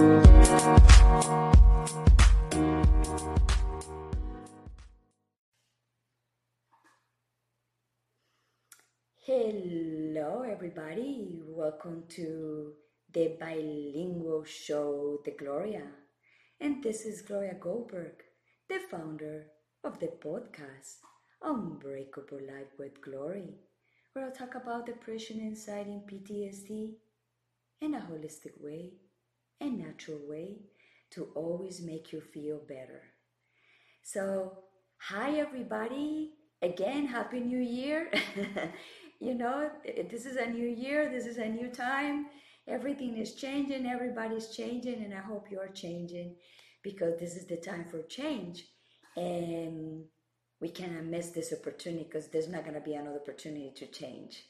[0.00, 0.16] Hello,
[10.50, 11.42] everybody.
[11.44, 12.72] Welcome to
[13.12, 15.82] the bilingual show, The Gloria.
[16.62, 18.22] And this is Gloria Goldberg,
[18.70, 19.48] the founder
[19.84, 21.00] of the podcast
[21.42, 23.58] Unbreakable Life with Glory,
[24.14, 26.94] where I'll talk about depression, anxiety, and PTSD
[27.82, 28.94] in a holistic way
[29.60, 30.58] and natural way
[31.10, 33.02] to always make you feel better.
[34.02, 34.58] So,
[34.98, 36.32] hi, everybody.
[36.62, 38.10] Again, Happy New Year.
[39.20, 39.70] you know,
[40.10, 42.26] this is a new year, this is a new time.
[42.68, 46.36] Everything is changing, everybody's changing, and I hope you're changing
[46.82, 48.66] because this is the time for change.
[49.16, 50.04] And
[50.60, 54.44] we cannot miss this opportunity because there's not going to be another opportunity to change.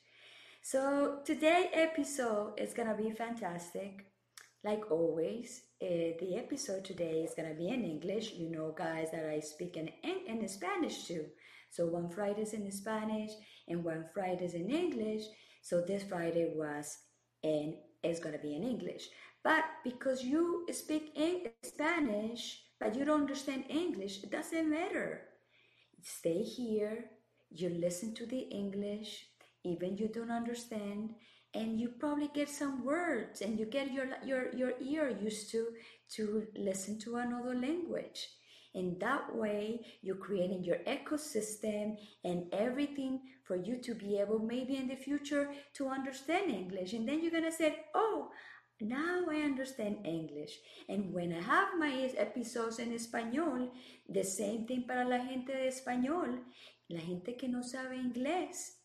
[0.62, 4.09] So, today episode is going to be fantastic.
[4.62, 8.32] Like always, uh, the episode today is going to be in English.
[8.34, 11.26] You know, guys, that I speak in, in, in Spanish too.
[11.70, 13.30] So, one Friday is in Spanish
[13.68, 15.22] and one Friday is in English.
[15.62, 16.98] So, this Friday was
[17.42, 19.08] in is going to be in English.
[19.42, 25.22] But because you speak in Spanish, but you don't understand English, it doesn't matter.
[26.02, 27.06] Stay here,
[27.50, 29.26] you listen to the English,
[29.64, 31.14] even you don't understand,
[31.54, 35.66] and you probably get some words and you get your your your ear used to
[36.16, 38.28] to listen to another language.
[38.72, 44.76] In that way, you're creating your ecosystem and everything for you to be able, maybe
[44.76, 46.92] in the future, to understand English.
[46.92, 48.30] And then you're going to say, oh,
[48.80, 50.52] now I understand English.
[50.88, 53.70] And when I have my episodes en español,
[54.08, 56.38] the same thing para la gente de español,
[56.88, 58.79] la gente que no sabe inglés.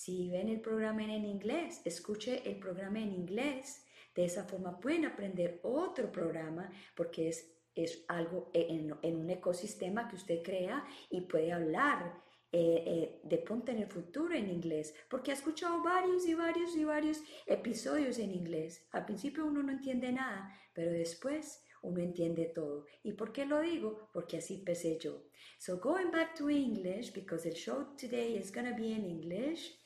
[0.00, 3.84] Si ven el programa en inglés, escuche el programa en inglés.
[4.14, 10.08] De esa forma pueden aprender otro programa porque es es algo en, en, un ecosistema
[10.08, 12.12] que usted crea y puede hablar
[12.50, 16.74] eh, eh, de pronto en el futuro en inglés, porque ha escuchado varios y varios
[16.76, 18.84] y varios episodios en inglés.
[18.90, 22.86] Al principio uno no entiende nada, pero después uno entiende todo.
[23.04, 24.08] ¿Y por qué lo digo?
[24.12, 25.22] Porque así empecé yo.
[25.58, 29.78] So going back to English, because the show today is going to be in English,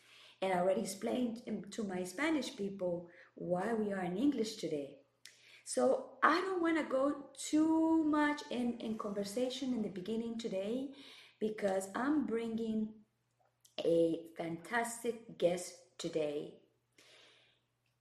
[0.42, 4.97] and I already explained to my Spanish people why we are in English today.
[5.64, 7.14] So I don't want to go
[7.48, 10.88] too much in, in conversation in the beginning today
[11.38, 12.88] because I'm bringing
[13.84, 16.54] a fantastic guest today.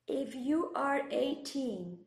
[0.08, 2.00] If you are 18,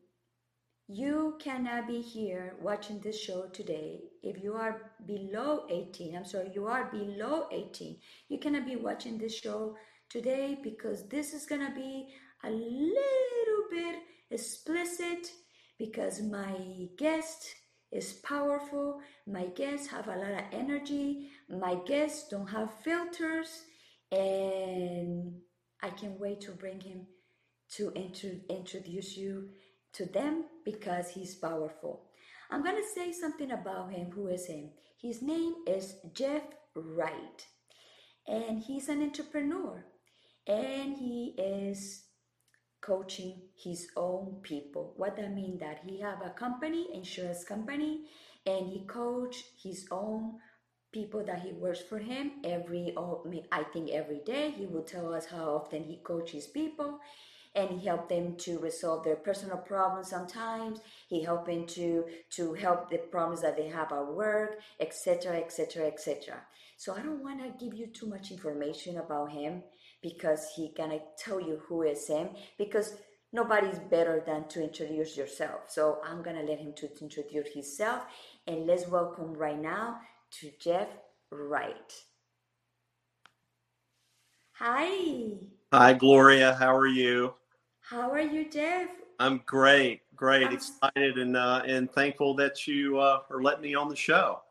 [0.87, 4.01] you cannot be here watching this show today.
[4.21, 7.97] If you are below 18, I'm sorry, you are below 18,
[8.27, 9.75] you cannot be watching this show
[10.09, 12.07] today because this is going to be
[12.43, 13.95] a little bit
[14.31, 15.31] explicit
[15.77, 17.55] because my guest
[17.91, 18.99] is powerful.
[19.27, 21.29] My guests have a lot of energy.
[21.49, 23.63] My guests don't have filters.
[24.11, 25.35] And
[25.81, 27.07] I can't wait to bring him
[27.71, 29.49] to intro- introduce you
[29.93, 32.03] to them because he's powerful.
[32.51, 34.11] I'm going to say something about him.
[34.11, 34.69] Who is him?
[35.01, 36.43] His name is Jeff
[36.75, 37.45] Wright.
[38.27, 39.85] And he's an entrepreneur.
[40.47, 42.03] And he is
[42.81, 44.93] coaching his own people.
[44.97, 45.57] What that mean?
[45.59, 48.01] That he have a company, insurance company,
[48.45, 50.35] and he coach his own
[50.91, 54.51] people that he works for him every oh, I think every day.
[54.51, 56.99] He will tell us how often he coaches people
[57.55, 60.79] and he help them to resolve their personal problems sometimes.
[61.07, 65.87] He help them to to help the problems that they have at work etc etc
[65.87, 66.41] etc
[66.77, 69.63] so i don't want to give you too much information about him
[70.05, 72.29] because he gonna tell you who is him
[72.59, 72.93] because
[73.33, 75.61] nobody's better than to introduce yourself.
[75.67, 78.03] So I'm gonna let him to introduce himself
[78.45, 79.99] and let's welcome right now
[80.39, 80.89] to Jeff
[81.31, 81.91] Wright.
[84.53, 85.31] Hi.
[85.73, 86.53] Hi, Gloria.
[86.53, 87.33] How are you?
[87.81, 88.89] How are you, Jeff?
[89.19, 90.53] I'm great, great, I'm...
[90.53, 94.41] excited, and uh, and thankful that you uh, are letting me on the show.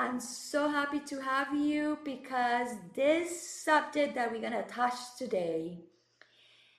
[0.00, 5.78] I'm so happy to have you because this subject that we're going to touch today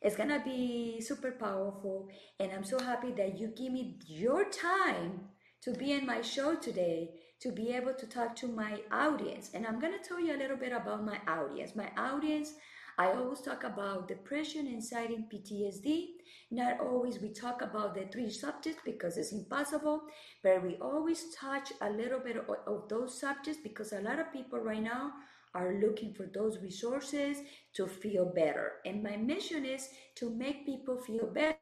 [0.01, 2.09] is going to be super powerful.
[2.39, 5.19] And I'm so happy that you give me your time
[5.62, 9.51] to be in my show today to be able to talk to my audience.
[9.53, 11.75] And I'm going to tell you a little bit about my audience.
[11.75, 12.53] My audience
[12.97, 16.09] I always talk about depression, anxiety, and PTSD.
[16.51, 20.03] Not always we talk about the three subjects because it's impossible,
[20.43, 24.31] but we always touch a little bit of, of those subjects because a lot of
[24.33, 25.13] people right now
[25.53, 27.38] are looking for those resources
[27.73, 28.73] to feel better.
[28.85, 31.57] And my mission is to make people feel better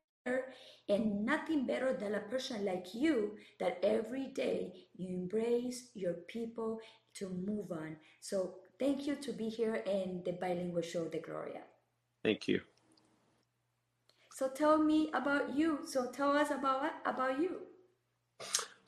[0.88, 6.80] and nothing better than a person like you that every day you embrace your people
[7.16, 7.98] to move on.
[8.22, 11.62] So thank you to be here in the bilingual show, The Gloria.
[12.24, 12.62] Thank you.
[14.34, 15.80] So tell me about you.
[15.86, 17.58] So tell us about about you.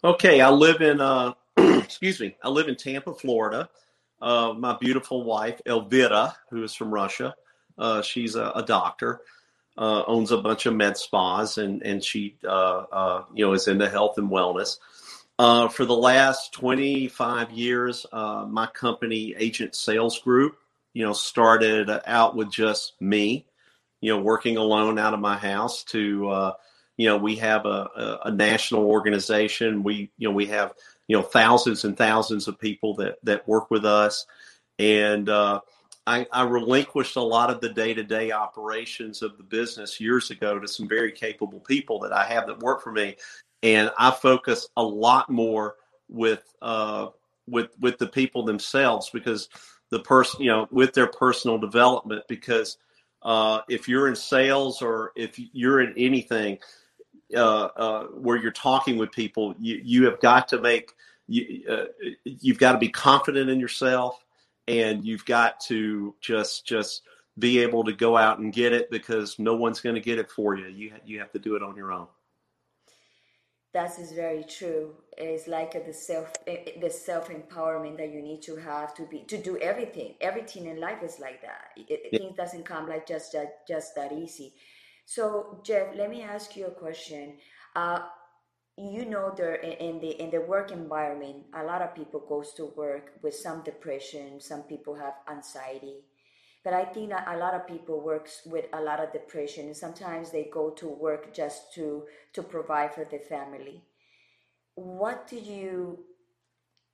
[0.03, 3.69] Okay, I live in uh, excuse me, I live in Tampa, Florida.
[4.21, 7.35] Uh, my beautiful wife Elvira, who is from Russia,
[7.77, 9.21] uh, she's a, a doctor
[9.77, 13.67] uh, owns a bunch of med spas and and she uh, uh, you know is
[13.67, 14.77] into health and wellness.
[15.41, 20.55] Uh, for the last 25 years, uh, my company, Agent Sales Group,
[20.93, 23.47] you know, started out with just me,
[24.01, 25.83] you know, working alone out of my house.
[25.85, 26.53] To uh,
[26.95, 29.81] you know, we have a, a, a national organization.
[29.81, 30.75] We you know we have
[31.07, 34.27] you know thousands and thousands of people that that work with us,
[34.77, 39.99] and I, I, relinquished a lot of the day to day operations of the business
[39.99, 43.15] years ago to some very capable people that I have that work for me,
[43.63, 45.75] and I focus a lot more
[46.09, 47.07] with uh,
[47.47, 49.49] with with the people themselves because
[49.89, 52.77] the person you know with their personal development because
[53.23, 56.57] uh, if you're in sales or if you're in anything
[57.35, 60.93] uh, uh where you're talking with people, you you have got to make
[61.27, 61.85] you uh,
[62.23, 64.23] you've got to be confident in yourself
[64.67, 67.03] and you've got to just just
[67.39, 70.29] be able to go out and get it because no one's going to get it
[70.29, 70.67] for you.
[70.67, 72.07] You you have to do it on your own.
[73.73, 74.95] That is very true.
[75.17, 79.37] It's like the self the self empowerment that you need to have to be to
[79.37, 80.15] do everything.
[80.19, 81.71] Everything in life is like that.
[81.77, 82.19] It, yeah.
[82.19, 84.55] Things doesn't come like just that just that easy.
[85.05, 87.37] So Jeff, let me ask you a question.
[87.75, 87.99] Uh,
[88.77, 92.65] you know there in the in the work environment a lot of people goes to
[92.77, 95.97] work with some depression some people have anxiety
[96.63, 99.77] but i think that a lot of people works with a lot of depression and
[99.77, 102.03] sometimes they go to work just to
[102.33, 103.81] to provide for the family.
[104.75, 106.05] What do you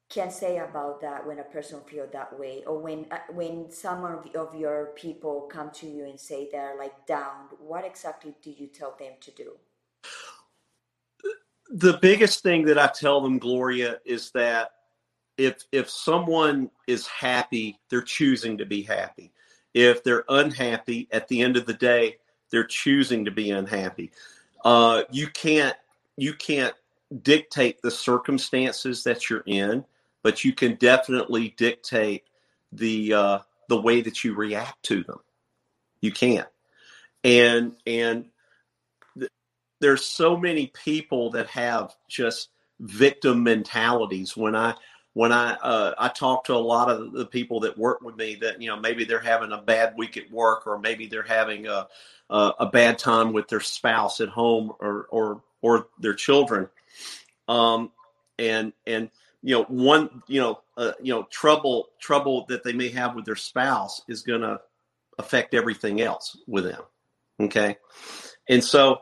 [0.09, 2.63] can say about that when a person feel that way?
[2.65, 6.77] Or when uh, when some of, of your people come to you and say they're
[6.77, 9.51] like down what exactly do you tell them to do?
[11.69, 14.71] The biggest thing that I tell them, Gloria, is that
[15.37, 19.33] if if someone is happy, they're choosing to be happy.
[19.77, 22.17] If they're unhappy, at the end of the day,
[22.49, 24.11] they're choosing to be unhappy.
[24.63, 25.75] Uh, you can't
[26.15, 26.73] you can't
[27.21, 29.85] dictate the circumstances that you're in,
[30.23, 32.23] but you can definitely dictate
[32.71, 33.39] the uh,
[33.69, 35.19] the way that you react to them.
[36.01, 36.47] You can't
[37.23, 38.25] and and
[39.79, 42.49] there's so many people that have just
[42.79, 44.35] victim mentalities.
[44.35, 44.75] When I
[45.17, 48.35] when I uh, I talk to a lot of the people that work with me
[48.35, 51.65] that you know maybe they're having a bad week at work or maybe they're having
[51.65, 51.87] a
[52.29, 56.69] a, a bad time with their spouse at home or or or their children,
[57.47, 57.91] um,
[58.37, 59.09] and and
[59.41, 63.25] you know one you know uh, you know trouble trouble that they may have with
[63.25, 64.61] their spouse is going to
[65.17, 66.83] affect everything else with them.
[67.39, 67.77] Okay,
[68.47, 69.01] and so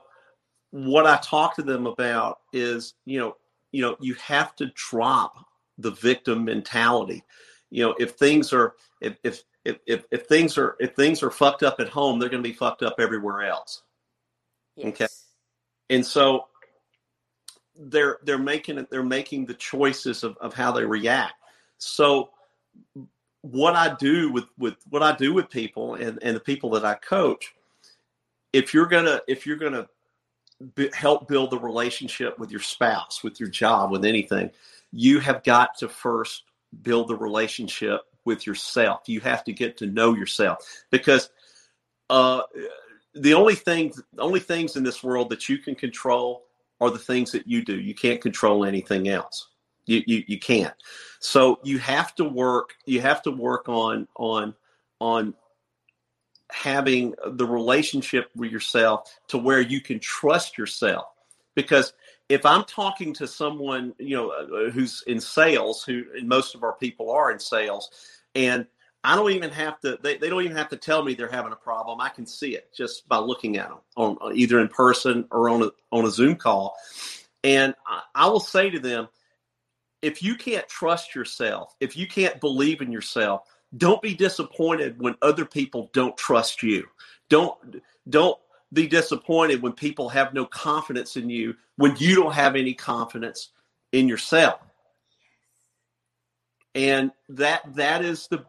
[0.72, 3.36] what I talk to them about is, you know,
[3.74, 5.46] you know, you have to drop
[5.77, 7.24] the victim mentality.
[7.69, 11.63] You know, if things are if if if if, things are if things are fucked
[11.63, 13.81] up at home, they're going to be fucked up everywhere else.
[14.76, 14.88] Yes.
[14.88, 15.07] Okay,
[15.90, 16.45] and so
[17.78, 21.33] they're they're making it they're making the choices of, of how they react.
[21.78, 22.30] So
[23.42, 26.85] what I do with with what I do with people and and the people that
[26.85, 27.54] I coach,
[28.54, 29.88] if you're gonna if you're gonna
[30.94, 34.50] help build the relationship with your spouse, with your job, with anything,
[34.95, 36.44] you have got to first
[36.81, 39.02] build the relationship with yourself.
[39.07, 41.30] You have to get to know yourself because
[42.09, 42.44] uh,
[43.14, 46.45] the only things, the only things in this world that you can control
[46.80, 47.78] are the things that you do.
[47.78, 49.49] You can't control anything else.
[49.85, 50.73] You, you, you can't.
[51.19, 52.71] So you have to work.
[52.85, 54.56] You have to work on on
[54.99, 55.33] on
[56.52, 61.06] having the relationship with yourself to where you can trust yourself
[61.54, 61.94] because
[62.30, 66.74] if i'm talking to someone you know uh, who's in sales who most of our
[66.74, 67.90] people are in sales
[68.36, 68.66] and
[69.04, 71.54] i don't even have to they, they don't even have to tell me they're having
[71.54, 75.26] a problem i can see it just by looking at them on either in person
[75.32, 76.76] or on a on a zoom call
[77.44, 79.08] and I, I will say to them
[80.02, 83.44] if you can't trust yourself if you can't believe in yourself
[83.78, 86.86] don't be disappointed when other people don't trust you.
[87.30, 88.38] Don't don't
[88.74, 93.50] be disappointed when people have no confidence in you when you don't have any confidence
[93.92, 94.60] in yourself.
[96.74, 98.45] And that that is the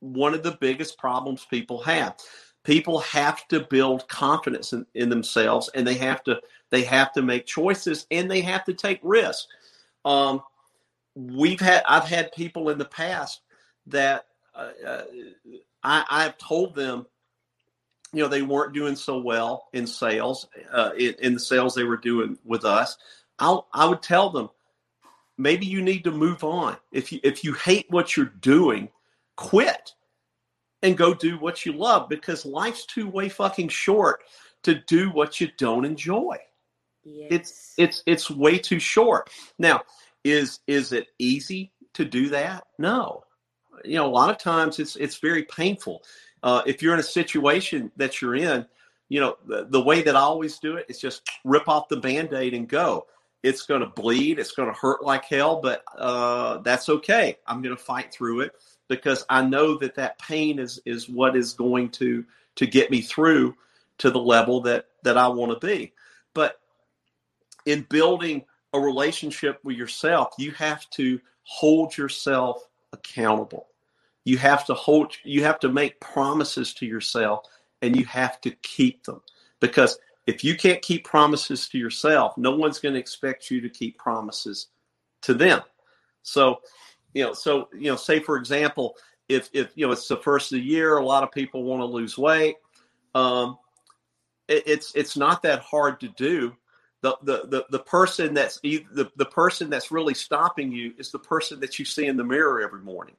[0.00, 2.16] one of the biggest problems people have.
[2.64, 7.22] People have to build confidence in, in themselves, and they have to they have to
[7.22, 9.46] make choices, and they have to take risks.
[10.04, 10.42] Um,
[11.14, 13.40] we've had I've had people in the past
[13.86, 15.02] that uh, uh,
[15.82, 17.06] I, I've told them
[18.12, 21.84] you know they weren't doing so well in sales uh, in, in, the sales they
[21.84, 22.96] were doing with us.
[23.38, 24.50] I'll, i would tell them
[25.36, 26.76] maybe you need to move on.
[26.92, 28.88] If you if you hate what you're doing
[29.36, 29.92] quit
[30.82, 34.20] and go do what you love because life's too way fucking short
[34.64, 36.38] to do what you don't enjoy.
[37.04, 37.28] Yes.
[37.30, 39.30] it's it's it's way too short.
[39.58, 39.82] Now
[40.24, 42.64] is is it easy to do that?
[42.78, 43.22] No.
[43.84, 46.02] You know a lot of times it's it's very painful
[46.42, 48.66] uh, if you're in a situation that you're in,
[49.08, 51.96] you know, the, the way that I always do it is just rip off the
[51.96, 53.06] band aid and go.
[53.42, 54.38] It's going to bleed.
[54.38, 57.38] It's going to hurt like hell, but uh, that's okay.
[57.46, 58.52] I'm going to fight through it
[58.88, 62.24] because I know that that pain is is what is going to
[62.56, 63.54] to get me through
[63.98, 65.92] to the level that that I want to be.
[66.34, 66.60] But
[67.64, 73.68] in building a relationship with yourself, you have to hold yourself accountable
[74.28, 77.46] you have to hold you have to make promises to yourself
[77.82, 79.20] and you have to keep them.
[79.60, 83.68] Because if you can't keep promises to yourself no one's going to expect you to
[83.68, 84.68] keep promises
[85.22, 85.62] to them.
[86.22, 86.60] So
[87.14, 88.96] you know so you know say for example
[89.28, 91.80] if if you know it's the first of the year a lot of people want
[91.80, 92.56] to lose weight
[93.14, 93.58] um
[94.48, 96.56] it, it's it's not that hard to do.
[97.00, 101.18] The, the, the, the person that's the, the person that's really stopping you is the
[101.20, 103.14] person that you see in the mirror every morning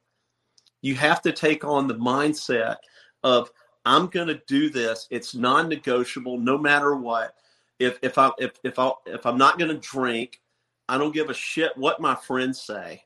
[0.82, 2.78] you have to take on the mindset
[3.24, 3.52] of
[3.86, 5.08] I'm going to do this.
[5.10, 7.36] It's non-negotiable, no matter what.
[7.80, 10.42] If if I if if I if I'm not going to drink,
[10.88, 13.04] I don't give a shit what my friends say.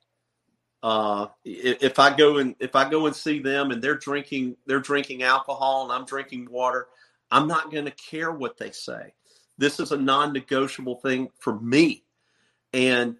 [0.81, 4.79] Uh, if I go and if I go and see them and they're drinking they're
[4.81, 6.87] drinking alcohol and I'm drinking water,
[7.31, 9.13] I'm not going to care what they say.
[9.57, 12.03] This is a non-negotiable thing for me,
[12.73, 13.15] and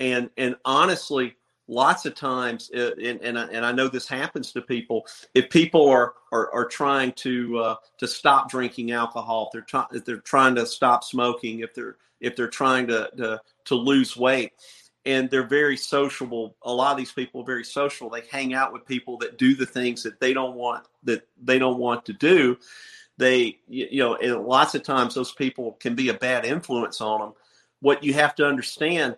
[0.00, 1.36] and and honestly,
[1.68, 5.06] lots of times, uh, and, and, I, and I know this happens to people.
[5.34, 10.04] If people are are, are trying to uh, to stop drinking alcohol, if they're if
[10.04, 14.52] they're trying to stop smoking, if they're if they're trying to, to to lose weight,
[15.04, 16.56] and they're very sociable.
[16.62, 18.08] A lot of these people are very social.
[18.08, 21.58] They hang out with people that do the things that they don't want that they
[21.58, 22.58] don't want to do.
[23.18, 27.20] They you know, and lots of times those people can be a bad influence on
[27.20, 27.32] them.
[27.80, 29.16] What you have to understand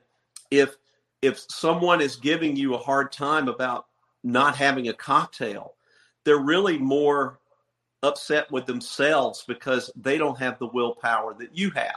[0.50, 0.76] if
[1.22, 3.86] if someone is giving you a hard time about
[4.22, 5.74] not having a cocktail,
[6.24, 7.40] they're really more
[8.02, 11.96] upset with themselves because they don't have the willpower that you have.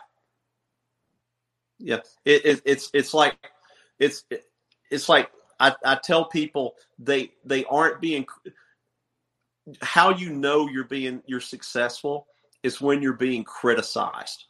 [1.79, 3.37] Yeah, it, it, it's it's like
[3.99, 4.45] it's it,
[4.91, 8.25] it's like I, I tell people they they aren't being
[9.81, 12.27] how you know you're being you're successful
[12.63, 14.45] is when you're being criticized.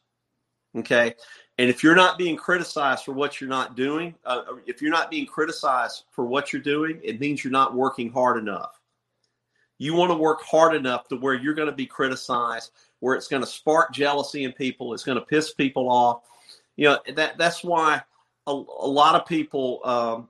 [0.75, 1.15] Okay,
[1.61, 5.11] and if you're not being criticized for what you're not doing, uh, if you're not
[5.11, 8.81] being criticized for what you're doing, it means you're not working hard enough.
[9.77, 13.27] You want to work hard enough to where you're going to be criticized, where it's
[13.27, 16.23] going to spark jealousy in people, it's going to piss people off.
[16.77, 18.01] You know that that's why
[18.47, 20.29] a, a lot of people, um,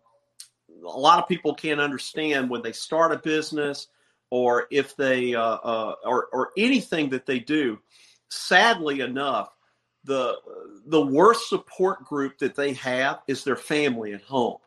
[0.85, 3.87] a lot of people can't understand when they start a business
[4.31, 7.79] or if they uh, uh, or or anything that they do.
[8.27, 9.55] Sadly enough,
[10.03, 10.37] the
[10.87, 14.57] the worst support group that they have is their family at home.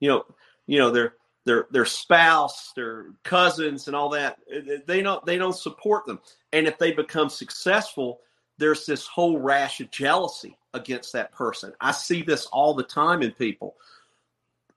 [0.00, 0.24] You know,
[0.66, 1.14] you know their
[1.44, 4.38] their their spouse, their cousins, and all that.
[4.50, 6.20] Eh, eh, they don't they don't support them.
[6.52, 8.20] And if they become successful,
[8.58, 11.72] there's this whole rash of jealousy against that person.
[11.80, 13.76] I see this all the time in people.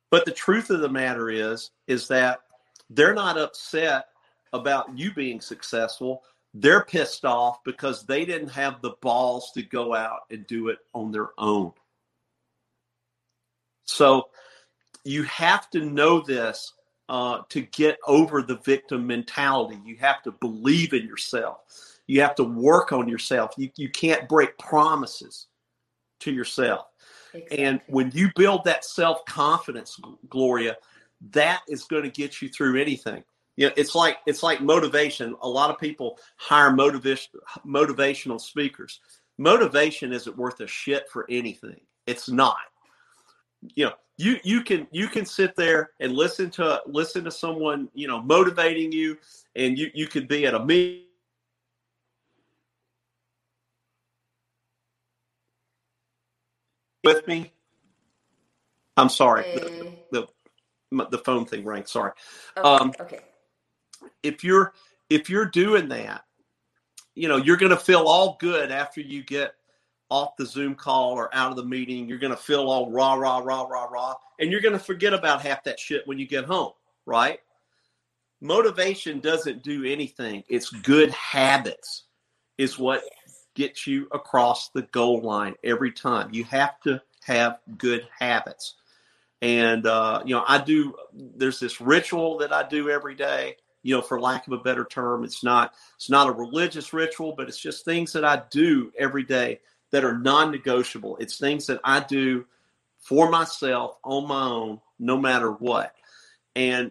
[0.09, 2.39] But the truth of the matter is, is that
[2.89, 4.07] they're not upset
[4.53, 6.23] about you being successful
[6.55, 10.79] they're pissed off because they didn't have the balls to go out and do it
[10.93, 11.73] on their own.
[13.83, 14.29] So
[15.03, 16.71] you have to know this
[17.09, 19.77] uh, to get over the victim mentality.
[19.85, 21.57] You have to believe in yourself.
[22.07, 23.51] You have to work on yourself.
[23.57, 25.47] You, you can't break promises
[26.21, 26.87] to yourself.
[27.33, 27.59] Exactly.
[27.59, 30.77] And when you build that self confidence, Gloria,
[31.31, 33.25] that is going to get you through anything
[33.57, 35.35] you know, it's like it's like motivation.
[35.41, 38.99] A lot of people hire motivation motivational speakers.
[39.37, 41.79] Motivation isn't worth a shit for anything.
[42.05, 42.57] It's not.
[43.75, 47.89] You know, you you can you can sit there and listen to listen to someone
[47.93, 49.17] you know motivating you,
[49.55, 51.03] and you you could be at a meeting.
[57.05, 57.53] With me,
[58.97, 59.43] I'm sorry.
[59.43, 60.03] Hey.
[60.11, 60.27] The,
[60.91, 61.85] the the phone thing rang.
[61.85, 62.11] Sorry.
[62.57, 62.67] Okay.
[62.67, 63.19] Um, okay
[64.25, 64.73] if you're
[65.09, 66.23] if you're doing that,
[67.13, 69.53] you know, you're going to feel all good after you get
[70.09, 72.07] off the Zoom call or out of the meeting.
[72.07, 74.15] You're going to feel all rah, rah, rah, rah, rah.
[74.39, 76.71] And you're going to forget about half that shit when you get home,
[77.05, 77.39] right?
[78.41, 80.43] Motivation doesn't do anything.
[80.49, 82.03] It's good habits,
[82.57, 83.03] is what
[83.55, 86.33] gets you across the goal line every time.
[86.33, 88.75] You have to have good habits.
[89.41, 93.55] And, uh, you know, I do, there's this ritual that I do every day
[93.85, 95.23] you know, for lack of a better term.
[95.23, 99.21] It's not it's not a religious ritual, but it's just things that I do every
[99.21, 99.59] day
[99.91, 101.17] that are non-negotiable.
[101.17, 102.47] It's things that I do
[102.97, 105.93] for myself on my own, no matter what.
[106.55, 106.89] And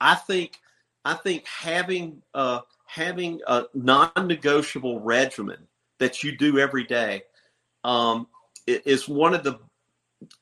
[0.00, 0.58] I think
[1.04, 5.68] I think having uh, having a non-negotiable regimen
[6.00, 7.22] that you do every day
[7.84, 8.26] um,
[8.66, 9.60] is one of the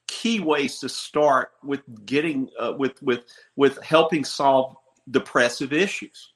[0.07, 3.25] key ways to start with getting uh, with with
[3.57, 4.76] with helping solve
[5.11, 6.33] depressive issues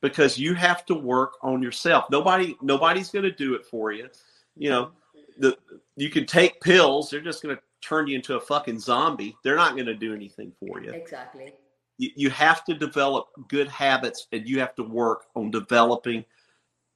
[0.00, 2.06] because you have to work on yourself.
[2.10, 4.08] Nobody nobody's going to do it for you.
[4.56, 4.90] You know,
[5.38, 5.56] the
[5.96, 9.36] you can take pills, they're just going to turn you into a fucking zombie.
[9.42, 10.90] They're not going to do anything for you.
[10.92, 11.52] Exactly.
[11.98, 16.24] You, you have to develop good habits and you have to work on developing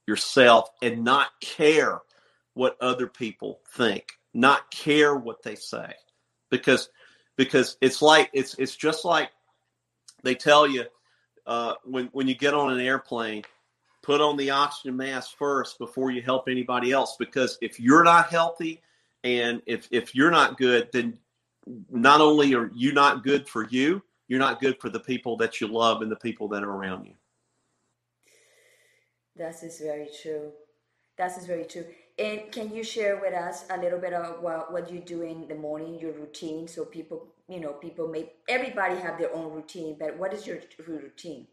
[0.07, 2.01] yourself and not care
[2.53, 5.93] what other people think, not care what they say.
[6.49, 6.89] Because
[7.37, 9.29] because it's like it's it's just like
[10.23, 10.85] they tell you
[11.45, 13.43] uh, when when you get on an airplane,
[14.01, 17.15] put on the oxygen mask first before you help anybody else.
[17.17, 18.81] Because if you're not healthy,
[19.23, 21.17] and if if you're not good, then
[21.89, 25.59] not only are you not good for you, you're not good for the people that
[25.59, 27.13] you love and the people that are around you.
[29.35, 30.51] That is very true.
[31.17, 31.85] That is very true.
[32.17, 35.47] And can you share with us a little bit of what, what you do in
[35.47, 39.95] the morning, your routine, so people, you know, people may, everybody have their own routine,
[39.99, 41.47] but what is your routine?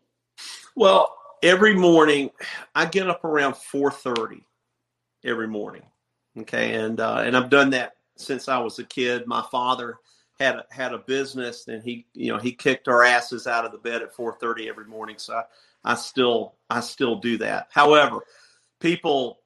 [0.75, 2.31] Well, every morning
[2.75, 4.43] I get up around 4.30
[5.25, 5.83] every morning.
[6.39, 6.75] Okay.
[6.75, 9.27] And, uh, and I've done that since I was a kid.
[9.27, 9.99] My father
[10.41, 13.73] had a, had a business and he, you know, he kicked our asses out of
[13.73, 15.17] the bed at 4.30 every morning.
[15.19, 15.45] So I,
[15.85, 17.69] I still, I still do that.
[17.71, 18.21] However,
[18.81, 19.42] people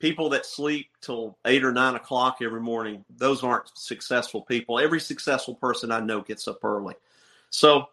[0.00, 4.80] people that sleep till eight or nine o'clock every morning, those aren't successful people.
[4.80, 6.94] Every successful person I know gets up early.
[7.50, 7.88] So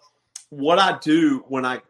[0.50, 1.82] what I do when I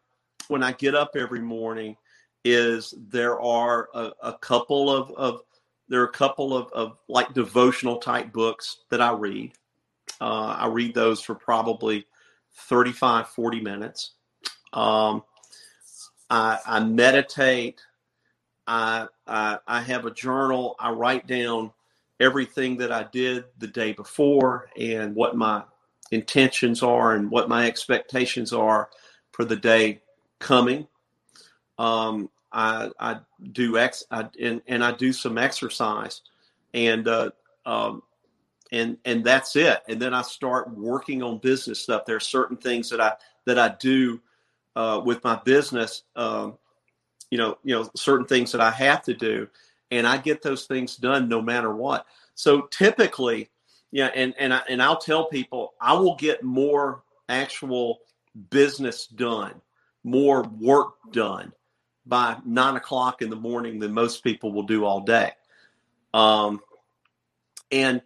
[0.47, 1.95] when I get up every morning
[2.43, 5.41] is there are a, a couple of, of
[5.87, 9.53] there are a couple of, of like devotional type books that I read.
[10.19, 12.05] Uh, I read those for probably
[12.53, 14.11] 35, 40 minutes.
[14.73, 15.23] Um,
[16.29, 17.81] I, I meditate
[18.67, 20.75] I, I, I have a journal.
[20.79, 21.71] I write down
[22.19, 25.63] everything that I did the day before and what my
[26.11, 28.89] intentions are and what my expectations are
[29.31, 30.01] for the day
[30.39, 30.87] coming.
[31.77, 33.19] Um, I, I
[33.51, 36.21] do ex I, and, and I do some exercise
[36.73, 37.29] and, uh,
[37.65, 38.01] um,
[38.71, 39.81] and, and that's it.
[39.87, 42.05] And then I start working on business stuff.
[42.05, 43.13] There are certain things that I,
[43.45, 44.21] that I do,
[44.75, 46.57] uh, with my business, um,
[47.31, 49.47] you know, you know, certain things that I have to do,
[49.91, 52.05] and I get those things done no matter what.
[52.35, 53.49] So typically,
[53.91, 57.99] yeah, and and I, and I'll tell people I will get more actual
[58.49, 59.61] business done,
[60.03, 61.53] more work done
[62.05, 65.31] by nine o'clock in the morning than most people will do all day.
[66.13, 66.61] Um,
[67.71, 68.01] and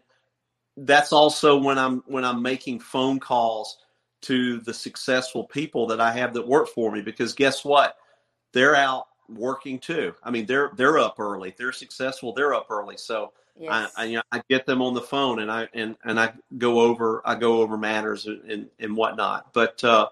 [0.78, 3.78] that's also when I'm when I'm making phone calls
[4.22, 7.96] to the successful people that I have that work for me because guess what?
[8.54, 10.14] They're out working too.
[10.24, 11.54] I mean, they're they're up early.
[11.58, 12.98] They're successful, they're up early.
[12.98, 13.92] So yes.
[13.98, 16.34] I, I, you know I get them on the phone and I and and I
[16.58, 19.54] go over I go over matters and and whatnot.
[19.54, 20.10] But uh,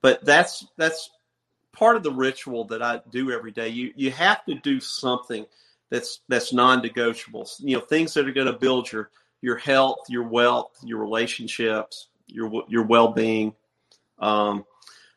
[0.00, 1.10] but that's that's
[1.72, 3.68] part of the ritual that I do every day.
[3.68, 5.46] You you have to do something
[5.90, 7.48] that's that's non-negotiable.
[7.60, 9.10] You know, things that are going to build your
[9.42, 13.54] your health, your wealth, your relationships, your your well-being.
[14.18, 14.64] Um,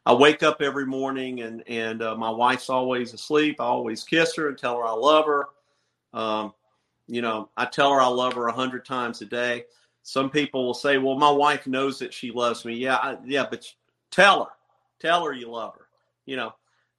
[0.08, 3.60] I wake up every morning and and uh, my wife's always asleep.
[3.60, 5.48] I always kiss her and tell her I love her.
[6.14, 6.54] Um,
[7.08, 9.66] you know, I tell her I love her a hundred times a day.
[10.04, 13.48] Some people will say, "Well, my wife knows that she loves me." Yeah, I, yeah,
[13.52, 13.66] but
[14.10, 14.52] tell her,
[15.02, 15.90] tell her you love her.
[16.26, 16.54] You know,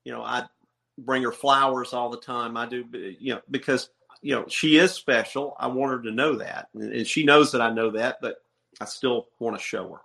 [0.04, 0.44] you know, I
[0.98, 2.58] bring her flowers all the time.
[2.58, 3.88] I do, you know, because
[4.20, 5.56] you know she is special.
[5.58, 8.42] I want her to know that, and she knows that I know that, but
[8.82, 10.00] I still want to show her.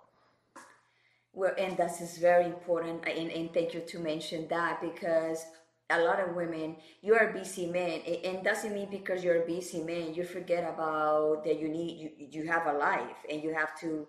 [1.34, 5.44] Well, and that is very important, and, and thank you to mention that because
[5.90, 10.14] a lot of women, you are busy men, and doesn't mean because you're busy man,
[10.14, 14.06] you forget about that you need you you have a life and you have to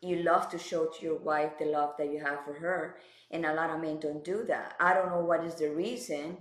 [0.00, 2.96] you love to show to your wife the love that you have for her
[3.30, 4.74] and a lot of men don't do that.
[4.78, 6.36] I don't know what is the reason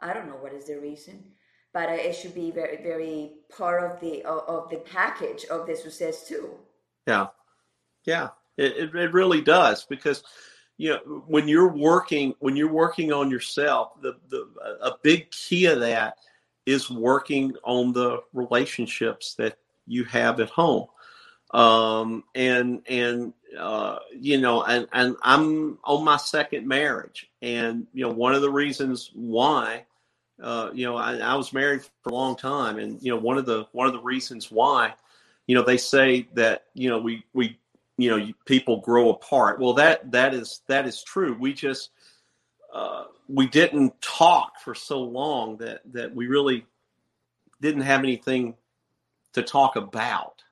[0.00, 1.32] i don't know what is the reason
[1.72, 6.26] but it should be very very part of the of the package of the success
[6.26, 6.50] too.
[7.06, 7.28] Yeah.
[8.04, 10.22] Yeah it, it really does because
[10.76, 14.48] you know when you're working when you're working on yourself the the
[14.82, 16.16] a big key of that
[16.64, 20.86] is working on the relationships that you have at home.
[21.52, 28.04] Um and and uh you know and and i'm on my second marriage and you
[28.04, 29.86] know one of the reasons why
[30.42, 33.38] uh you know I, I was married for a long time and you know one
[33.38, 34.94] of the one of the reasons why
[35.46, 37.56] you know they say that you know we we
[37.96, 39.60] you know people grow apart.
[39.60, 41.36] Well that that is that is true.
[41.38, 41.90] We just
[42.72, 46.66] uh, we didn't talk for so long that that we really
[47.60, 48.54] didn't have anything
[49.32, 50.42] to talk about.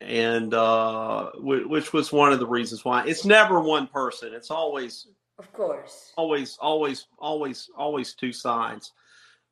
[0.00, 3.06] And uh, which was one of the reasons why.
[3.06, 4.34] It's never one person.
[4.34, 6.12] It's always of course.
[6.16, 8.92] always always always always two sides.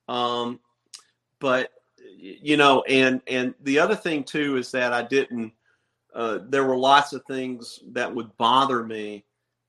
[0.07, 0.61] Um
[1.41, 1.71] but
[2.17, 5.53] you know and and the other thing too is that i didn't
[6.15, 9.25] uh, there were lots of things that would bother me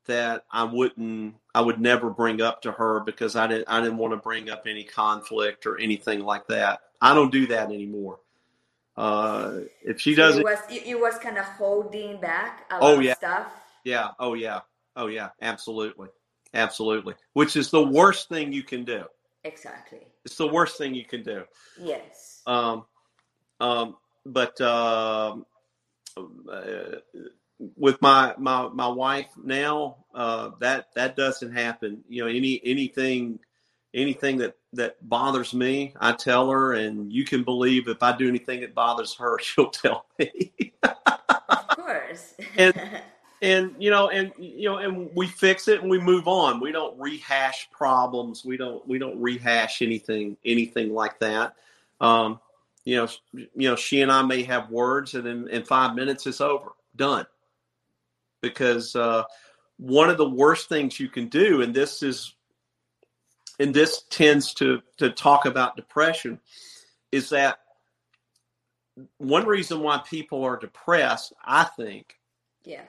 [0.06, 3.98] that I wouldn't I would never bring up to her because I didn't I didn't
[3.98, 6.82] want to bring up any conflict or anything like that.
[7.02, 8.20] I don't do that anymore.
[8.96, 13.16] Uh, if she doesn't, it was it was kind of holding back a oh, yeah.
[13.16, 13.48] stuff.
[13.84, 14.10] Yeah.
[14.20, 14.62] Oh yeah.
[14.96, 15.30] Oh yeah.
[15.42, 16.10] Absolutely.
[16.54, 17.16] Absolutely.
[17.34, 19.04] Which is the worst thing you can do.
[19.44, 20.00] Exactly.
[20.24, 21.44] It's the worst thing you can do.
[21.82, 22.42] Yes.
[22.46, 22.86] Um.
[23.60, 23.98] Um.
[24.26, 25.42] But um.
[25.42, 25.55] Uh,
[27.76, 32.04] with my my my wife now, uh, that that doesn't happen.
[32.08, 33.40] You know, any anything
[33.94, 38.28] anything that that bothers me, I tell her, and you can believe if I do
[38.28, 40.52] anything that bothers her, she'll tell me.
[40.84, 42.36] of course.
[42.58, 43.02] and
[43.42, 46.60] and you know, and you know, and we fix it and we move on.
[46.60, 48.44] We don't rehash problems.
[48.46, 51.56] We don't we don't rehash anything anything like that.
[52.02, 52.40] Um,
[52.86, 56.28] you know, you know, she and I may have words, and in, in five minutes
[56.28, 57.26] it's over, done.
[58.42, 59.24] Because uh,
[59.78, 62.36] one of the worst things you can do, and this is,
[63.60, 66.40] and this tends to to talk about depression,
[67.12, 67.58] is that
[69.18, 72.16] one reason why people are depressed, I think,
[72.66, 72.84] yeah,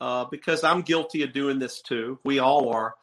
[0.00, 2.20] uh, because I'm guilty of doing this too.
[2.24, 2.94] We all are.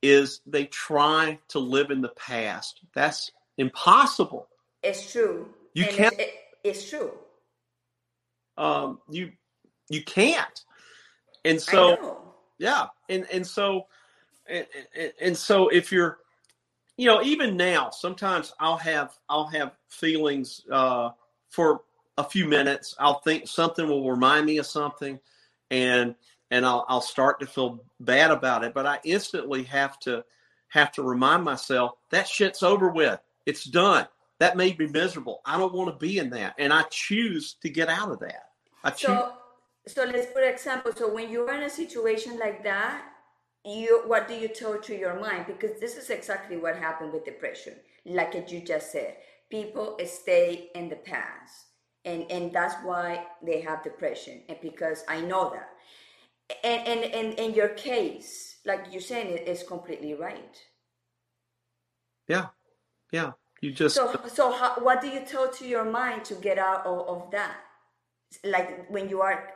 [0.00, 2.80] Is they try to live in the past.
[2.94, 4.48] That's impossible
[4.84, 5.48] it's true.
[5.72, 6.14] You and can't.
[6.14, 7.12] It's, it, it's true.
[8.56, 9.32] Um, you
[9.88, 10.64] you can't.
[11.44, 12.22] And so
[12.58, 13.86] yeah, and and so
[14.48, 14.66] and,
[14.96, 16.18] and, and so if you're
[16.96, 21.10] you know even now sometimes i'll have i'll have feelings uh,
[21.48, 21.82] for
[22.18, 25.18] a few minutes i'll think something will remind me of something
[25.70, 26.14] and
[26.50, 30.24] and i'll i'll start to feel bad about it but i instantly have to
[30.68, 34.06] have to remind myself that shit's over with it's done
[34.44, 35.40] that made me miserable.
[35.46, 38.50] I don't want to be in that, and I choose to get out of that.
[38.84, 39.06] I choose.
[39.06, 39.32] So,
[39.86, 40.92] so let's for example.
[40.94, 43.06] So when you're in a situation like that,
[43.64, 45.46] you what do you tell to your mind?
[45.46, 47.72] Because this is exactly what happened with depression.
[48.04, 49.16] Like you just said,
[49.48, 51.54] people stay in the past,
[52.04, 54.42] and and that's why they have depression.
[54.50, 55.70] And because I know that,
[56.62, 60.56] and and and in your case, like you're saying, it is completely right.
[62.28, 62.48] Yeah,
[63.10, 63.32] yeah.
[63.64, 64.52] You just so so.
[64.52, 67.56] How, what do you tell to your mind to get out of, of that?
[68.44, 69.54] Like when you are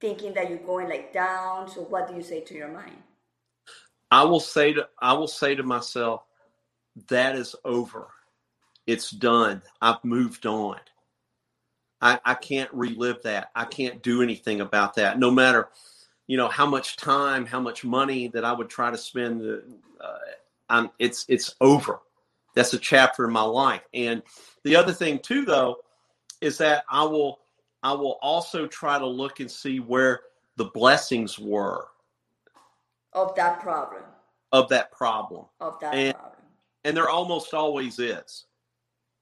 [0.00, 1.68] thinking that you're going like down.
[1.68, 3.02] So what do you say to your mind?
[4.12, 6.22] I will say to I will say to myself,
[7.08, 8.06] that is over.
[8.86, 9.60] It's done.
[9.80, 10.76] I've moved on.
[12.00, 13.50] I, I can't relive that.
[13.56, 15.18] I can't do anything about that.
[15.18, 15.68] No matter,
[16.28, 19.42] you know, how much time, how much money that I would try to spend.
[20.00, 20.18] Uh,
[20.68, 21.98] I'm, it's it's over
[22.54, 23.82] that's a chapter in my life.
[23.94, 24.22] And
[24.64, 25.78] the other thing too, though,
[26.40, 27.40] is that I will
[27.82, 30.20] I will also try to look and see where
[30.56, 31.88] the blessings were
[33.12, 34.02] of that problem.
[34.52, 35.46] Of that problem.
[35.60, 36.40] Of that and, problem.
[36.84, 38.46] And there almost always is.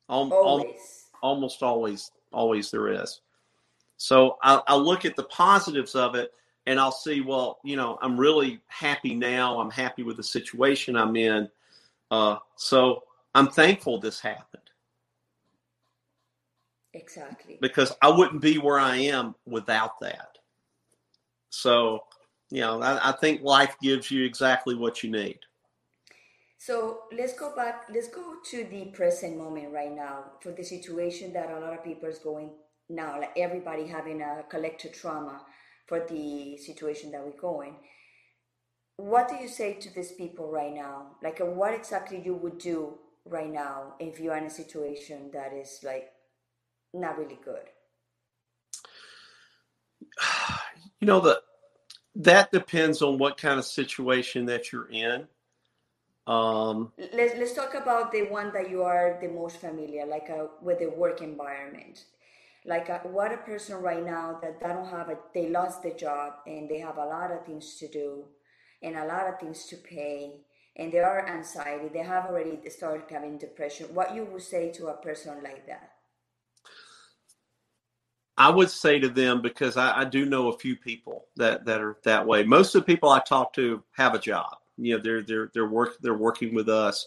[0.08, 1.06] Al- always.
[1.22, 3.20] Almost always, always there is.
[3.96, 6.32] So I, I look at the positives of it
[6.66, 9.60] and I'll see, well, you know, I'm really happy now.
[9.60, 11.48] I'm happy with the situation I'm in.
[12.10, 13.02] Uh, so
[13.34, 14.62] I'm thankful this happened.
[16.92, 17.58] Exactly.
[17.60, 20.38] Because I wouldn't be where I am without that.
[21.50, 22.00] So,
[22.50, 25.38] you know, I, I think life gives you exactly what you need.
[26.58, 27.86] So let's go back.
[27.92, 31.84] Let's go to the present moment right now for the situation that a lot of
[31.84, 32.50] people is going
[32.88, 35.42] now, like everybody having a collective trauma
[35.86, 37.76] for the situation that we're going.
[38.96, 41.12] What do you say to these people right now?
[41.22, 45.80] Like, what exactly you would do right now if you're in a situation that is
[45.83, 46.12] like
[46.92, 47.68] not really good?
[51.00, 51.40] You know the
[52.16, 55.26] that depends on what kind of situation that you're in.
[56.26, 60.44] Um, let's let's talk about the one that you are the most familiar, like a,
[60.44, 62.04] uh, with the work environment.
[62.66, 65.83] Like a, uh, what a person right now that they don't have a, they lost
[65.83, 68.24] the job and they have a lot of things to do
[68.83, 70.42] and a lot of things to pay
[70.80, 71.88] and there are anxiety.
[71.88, 73.94] They have already started having depression.
[73.94, 75.92] What you would say to a person like that?
[78.38, 81.82] I would say to them because I, I, do know a few people that that
[81.82, 82.42] are that way.
[82.42, 84.56] Most of the people I talk to have a job.
[84.78, 87.06] You know, they're they're they're work they're working with us.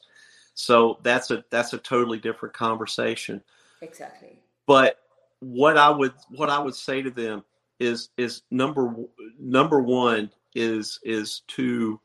[0.53, 3.41] So that's a that's a totally different conversation.
[3.81, 4.38] Exactly.
[4.67, 4.99] But
[5.39, 7.43] what I would what I would say to them
[7.79, 8.93] is is number
[9.39, 11.99] number one is is to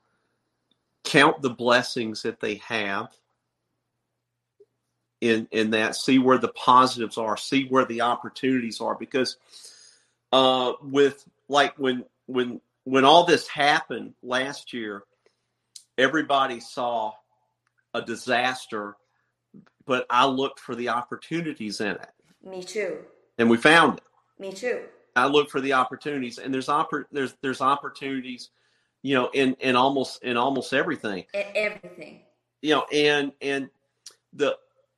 [1.09, 3.09] count the blessings that they have
[5.21, 5.97] in in that.
[5.97, 7.37] See where the positives are.
[7.37, 8.94] See where the opportunities are.
[8.94, 9.37] Because
[10.33, 15.03] uh with like when when when all this happened last year
[15.97, 17.12] everybody saw
[17.94, 18.97] a disaster
[19.87, 22.11] but i looked for the opportunities in it.
[22.44, 22.99] Me too.
[23.38, 24.05] And we found it.
[24.38, 24.83] Me too.
[25.16, 26.38] I looked for the opportunities.
[26.38, 28.51] And there's oppor- there's there's opportunities
[29.03, 31.25] you know in in almost in almost everything.
[31.35, 32.21] In everything.
[32.63, 33.71] You know and and
[34.33, 34.57] the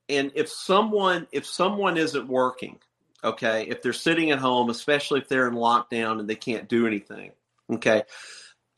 [0.08, 2.78] and if someone if someone isn't working
[3.22, 6.86] okay if they're sitting at home especially if they're in lockdown and they can't do
[6.86, 7.30] anything
[7.70, 8.02] okay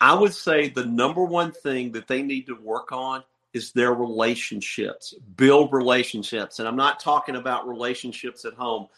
[0.00, 3.92] i would say the number one thing that they need to work on is their
[3.92, 5.14] relationships.
[5.36, 6.58] Build relationships.
[6.58, 8.88] And i'm not talking about relationships at home.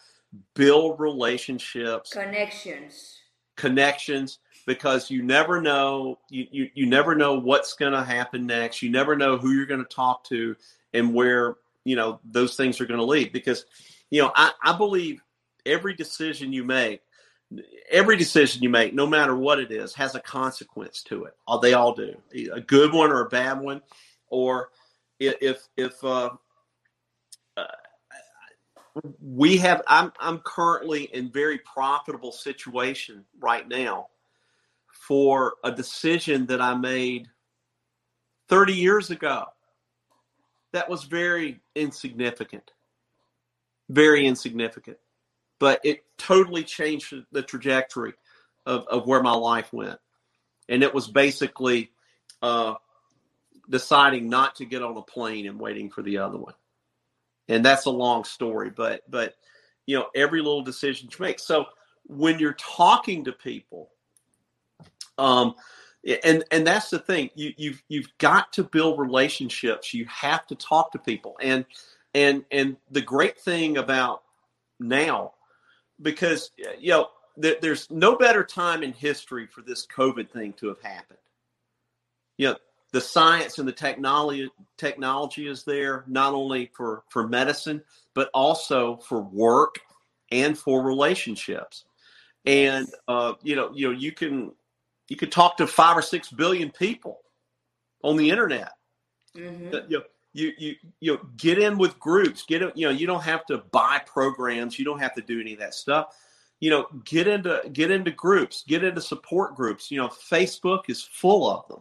[0.55, 2.13] Build relationships.
[2.13, 3.19] Connections.
[3.57, 8.83] Connections because you never know you, you, you never know what's going to happen next.
[8.83, 10.57] You never know who you're going to talk to
[10.93, 13.33] and where you know those things are going to lead.
[13.33, 13.67] Because
[14.11, 15.23] you know I, I believe
[15.67, 17.01] every decision you make
[17.91, 21.35] every decision you make no matter what it is has a consequence to it.
[21.47, 22.15] Uh, they all do.
[22.53, 23.83] A good one or a bad one.
[24.29, 24.71] Or
[25.21, 26.31] if if uh,
[27.57, 27.65] uh,
[29.21, 34.09] we have I'm I'm currently in very profitable situation right now
[35.07, 37.29] for a decision that I made
[38.49, 39.45] 30 years ago
[40.75, 42.73] that was very insignificant.
[43.89, 44.99] Very insignificant.
[45.61, 48.15] But it totally changed the trajectory
[48.67, 50.01] of, of where my life went.
[50.69, 51.93] And it was basically
[52.43, 52.75] uh,
[53.71, 56.55] deciding not to get on a plane and waiting for the other one.
[57.49, 59.35] And that's a long story, but but
[59.87, 61.39] you know, every little decision you make.
[61.39, 61.67] So
[62.07, 63.91] when you're talking to people,
[65.19, 65.55] um,
[66.23, 67.31] and and that's the thing.
[67.35, 69.95] You you've you've got to build relationships.
[69.95, 71.37] You have to talk to people.
[71.41, 71.65] And
[72.15, 74.23] and and the great thing about
[74.79, 75.33] now
[76.01, 80.81] because you know there's no better time in history for this covid thing to have
[80.83, 81.19] happened.
[82.37, 82.57] You know
[82.93, 87.83] the science and the technology technology is there not only for for medicine
[88.15, 89.81] but also for work
[90.31, 91.85] and for relationships.
[92.47, 94.53] And uh, you know you know you can
[95.09, 97.21] you could talk to five or six billion people
[98.03, 98.73] on the internet.
[99.37, 99.91] Mm-hmm.
[99.91, 102.45] You, know, you you you know, get in with groups.
[102.45, 104.79] Get in, you know you don't have to buy programs.
[104.79, 106.15] You don't have to do any of that stuff.
[106.61, 108.65] You know, get into get into groups.
[108.67, 109.91] Get into support groups.
[109.91, 111.81] You know, Facebook is full of them,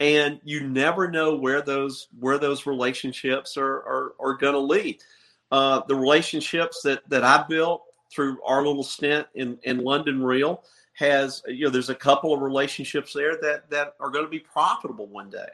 [0.00, 5.00] and you never know where those where those relationships are are, are going to lead.
[5.50, 10.62] Uh, the relationships that that I built through our little stint in in London Real
[10.98, 14.40] has you know there's a couple of relationships there that that are going to be
[14.40, 15.48] profitable one day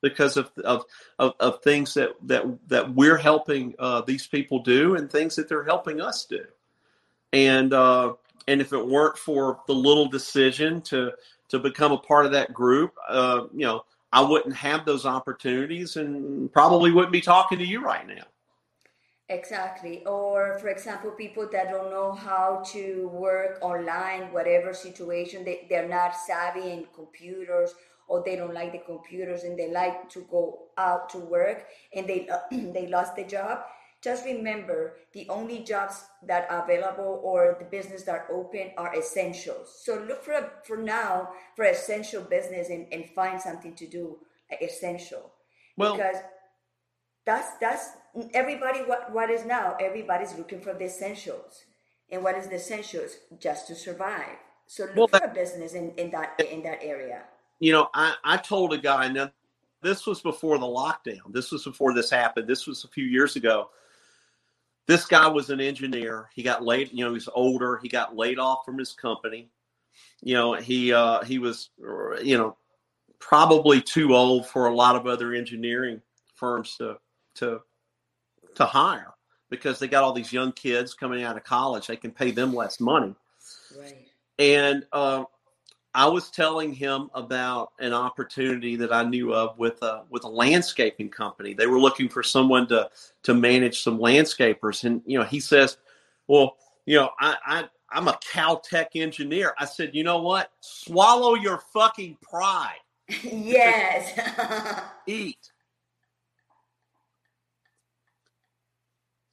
[0.00, 0.84] because of of
[1.18, 5.48] of, of things that that that we're helping uh, these people do and things that
[5.48, 6.44] they're helping us do.
[7.32, 8.14] And uh,
[8.48, 11.12] and if it weren't for the little decision to
[11.48, 15.96] to become a part of that group uh, you know I wouldn't have those opportunities
[15.96, 18.24] and probably wouldn't be talking to you right now
[19.30, 20.04] Exactly.
[20.06, 25.88] Or, for example, people that don't know how to work online, whatever situation, they, they're
[25.88, 27.74] not savvy in computers
[28.08, 32.08] or they don't like the computers and they like to go out to work and
[32.08, 33.60] they, they lost the job.
[34.02, 38.96] Just remember the only jobs that are available or the business that are open are
[38.98, 39.80] essentials.
[39.84, 44.18] So look for, for now for essential business and, and find something to do
[44.60, 45.30] essential.
[45.76, 46.16] Well, because
[47.24, 47.90] that's, that's
[48.34, 51.64] everybody what what is now everybody's looking for the essentials
[52.10, 53.12] And what is the essentials?
[53.38, 54.36] Just to survive.
[54.66, 57.22] So look Well, for that- a business in, in that in that area.
[57.60, 59.30] You know, I, I told a guy, now
[59.82, 61.20] this was before the lockdown.
[61.30, 62.48] This was before this happened.
[62.48, 63.70] This was a few years ago.
[64.86, 66.30] This guy was an engineer.
[66.34, 67.78] He got laid, you know, he's older.
[67.82, 69.48] He got laid off from his company.
[70.22, 71.70] You know, he uh he was
[72.22, 72.56] you know,
[73.18, 76.00] probably too old for a lot of other engineering
[76.34, 76.96] firms to
[77.36, 77.60] to
[78.56, 79.14] to hire
[79.50, 81.86] because they got all these young kids coming out of college.
[81.86, 83.14] They can pay them less money.
[83.78, 84.06] Right.
[84.38, 85.24] And uh,
[85.94, 90.28] I was telling him about an opportunity that I knew of with a with a
[90.28, 91.52] landscaping company.
[91.52, 92.90] They were looking for someone to
[93.24, 95.78] to manage some landscapers, and you know, he says,
[96.28, 100.52] "Well, you know, I, I I'm a Caltech engineer." I said, "You know what?
[100.60, 102.78] Swallow your fucking pride.
[103.22, 104.82] yes.
[105.06, 105.50] Eat."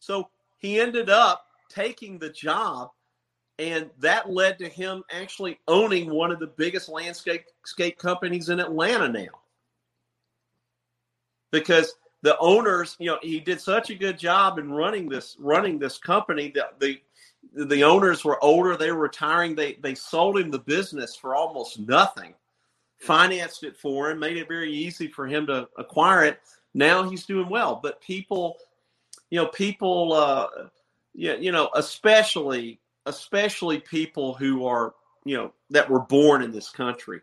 [0.08, 2.92] So he ended up taking the job
[3.60, 8.62] and that led to him actually owning one of the biggest landscape scape companies in
[8.62, 9.42] Atlanta now.
[11.52, 15.78] Because the owners, you know, he did such a good job in running this running
[15.78, 17.02] this company that the
[17.54, 21.80] the owners were older, they were retiring, they they sold him the business for almost
[21.80, 22.34] nothing.
[23.00, 26.40] Financed it for him, made it very easy for him to acquire it.
[26.74, 28.58] Now he's doing well, but people,
[29.30, 30.48] you know, people uh
[31.14, 34.94] yeah, you know, especially especially people who are
[35.26, 37.22] you know that were born in this country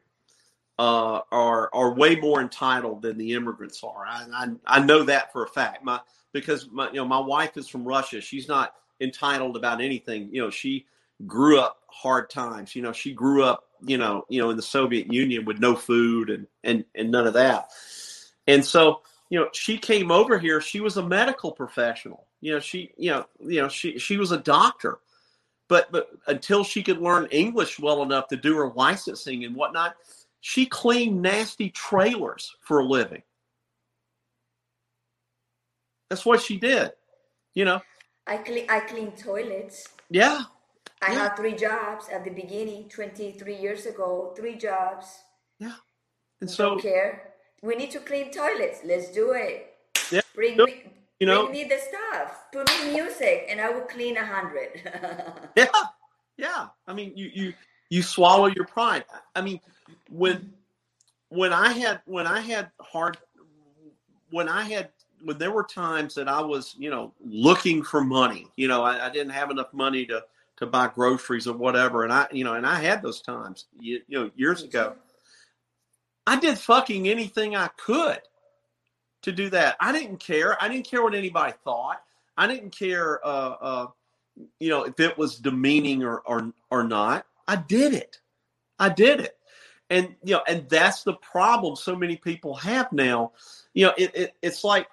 [0.78, 4.04] uh, are are way more entitled than the immigrants are.
[4.06, 5.84] I, I I know that for a fact.
[5.84, 6.00] My
[6.32, 8.20] because my you know my wife is from Russia.
[8.20, 10.28] She's not entitled about anything.
[10.32, 10.86] You know she
[11.26, 12.74] grew up hard times.
[12.74, 15.76] You know she grew up you know you know in the Soviet Union with no
[15.76, 17.70] food and and and none of that.
[18.46, 19.02] And so
[19.34, 20.60] you know she came over here.
[20.60, 22.28] She was a medical professional.
[22.40, 25.00] You know she you know you know she she was a doctor
[25.68, 29.96] but but until she could learn English well enough to do her licensing and whatnot,
[30.40, 33.24] she cleaned nasty trailers for a living.
[36.08, 36.92] That's what she did.
[37.54, 37.80] You know,
[38.28, 39.88] I clean I clean toilets.
[40.10, 40.42] yeah,
[41.02, 41.18] I Yeah.
[41.24, 45.06] had three jobs at the beginning, 23 years ago, three jobs.
[45.58, 45.74] yeah.
[46.40, 47.33] And so care.
[47.64, 48.80] We need to clean toilets.
[48.84, 49.74] Let's do it.
[50.12, 50.20] Yeah.
[50.34, 50.84] Bring me,
[51.18, 52.44] You know- bring me the stuff.
[52.52, 54.82] Put me music, and I will clean a hundred.
[55.56, 55.66] yeah,
[56.36, 56.66] yeah.
[56.86, 57.54] I mean, you you
[57.88, 59.04] you swallow your pride.
[59.34, 59.60] I mean,
[60.10, 60.52] when
[61.30, 63.16] when I had when I had hard
[64.30, 64.90] when I had
[65.22, 69.06] when there were times that I was you know looking for money, you know, I,
[69.06, 70.22] I didn't have enough money to
[70.58, 74.02] to buy groceries or whatever, and I you know, and I had those times, you,
[74.06, 74.96] you know, years ago.
[76.26, 78.20] I did fucking anything I could
[79.22, 79.76] to do that.
[79.80, 80.62] I didn't care.
[80.62, 82.00] I didn't care what anybody thought.
[82.36, 83.86] I didn't care, uh, uh,
[84.58, 87.26] you know, if it was demeaning or, or or not.
[87.46, 88.20] I did it.
[88.78, 89.36] I did it.
[89.90, 93.32] And you know, and that's the problem so many people have now.
[93.74, 94.88] You know, it, it it's like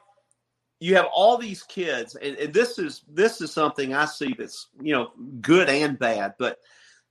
[0.80, 4.67] you have all these kids, and, and this is this is something I see that's
[4.82, 6.60] you know good and bad, but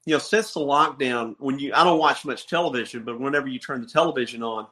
[0.07, 3.59] you know, since the lockdown, when you I don't watch much television, but whenever you
[3.59, 4.67] turn the television on,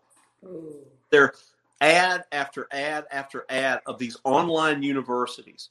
[1.10, 1.34] there
[1.80, 5.70] ad after ad after ad of these online universities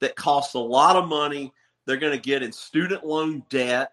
[0.00, 1.52] that cost a lot of money.
[1.86, 3.92] They're going to get in student loan debt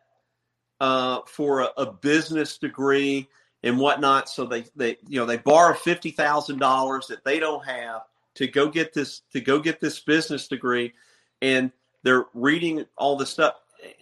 [0.82, 3.28] uh, for a, a business degree
[3.62, 4.30] and whatnot.
[4.30, 8.02] So they they you know they borrow fifty thousand dollars that they don't have
[8.36, 10.94] to go get this to go get this business degree,
[11.42, 11.72] and
[12.02, 13.54] they're reading all this stuff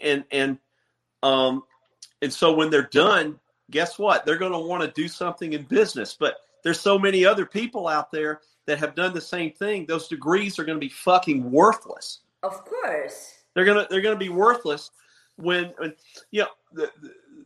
[0.02, 0.58] and and
[1.24, 1.64] um
[2.22, 3.40] and so when they're done,
[3.72, 4.26] guess what?
[4.26, 7.88] They're going to want to do something in business, but there's so many other people
[7.88, 9.86] out there that have done the same thing.
[9.88, 12.20] Those degrees are going to be fucking worthless.
[12.44, 13.38] Of course.
[13.54, 14.92] They're gonna they're gonna be worthless
[15.36, 15.94] when, when
[16.32, 16.92] you know the,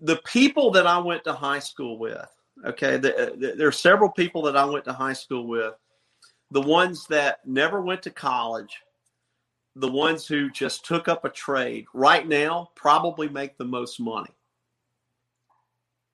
[0.01, 2.27] the people that I went to high school with.
[2.63, 5.73] Okay, the, the, there are several people that I went to high school with.
[6.51, 8.81] The ones that never went to college,
[9.75, 14.31] the ones who just took up a trade, right now probably make the most money.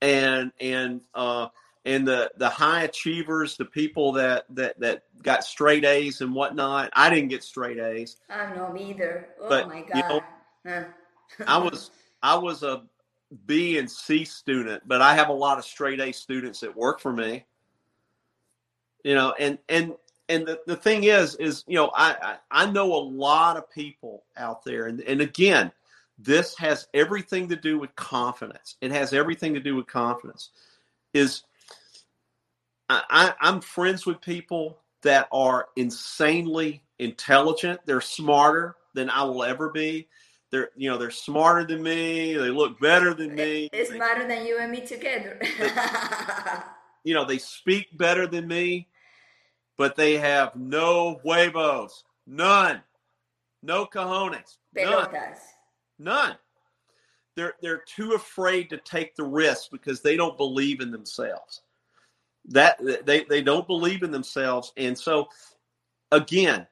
[0.01, 1.49] And and uh,
[1.85, 6.89] and the the high achievers, the people that that that got straight A's and whatnot.
[6.93, 8.17] I didn't get straight A's.
[8.29, 9.29] I know me either.
[9.39, 10.23] Oh But, my you god.
[10.65, 10.85] know,
[11.47, 11.91] I was
[12.23, 12.83] I was a
[13.45, 16.99] B and C student, but I have a lot of straight A students that work
[16.99, 17.45] for me.
[19.03, 19.93] You know, and and
[20.31, 23.69] and the, the thing is, is you know, I, I I know a lot of
[23.71, 25.71] people out there, and and again,
[26.17, 28.75] this has everything to do with confidence.
[28.81, 30.49] It has everything to do with confidence.
[31.13, 31.43] Is
[32.89, 37.81] I, I I'm friends with people that are insanely intelligent.
[37.85, 40.07] They're smarter than I will ever be
[40.51, 42.33] they're you know they're smarter than me.
[42.33, 43.69] They look better than me.
[43.71, 45.39] It's they, smarter than you and me together.
[47.03, 48.87] you know they speak better than me,
[49.81, 52.83] but they have no huevos, none,
[53.63, 54.57] no cojones,
[54.91, 55.09] none.
[55.97, 56.35] None.
[57.35, 61.63] They're they're too afraid to take the risk because they don't believe in themselves.
[62.49, 65.29] That they they don't believe in themselves, and so
[66.11, 66.67] again,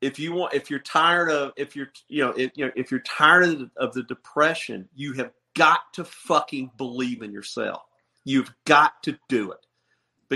[0.00, 2.92] if you want, if you're tired of, if you're you know, if, you know, if
[2.92, 7.82] you're tired of the, of the depression, you have got to fucking believe in yourself.
[8.24, 9.66] You've got to do it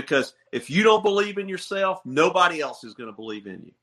[0.01, 3.73] because if you don't believe in yourself, nobody else is going to believe in you.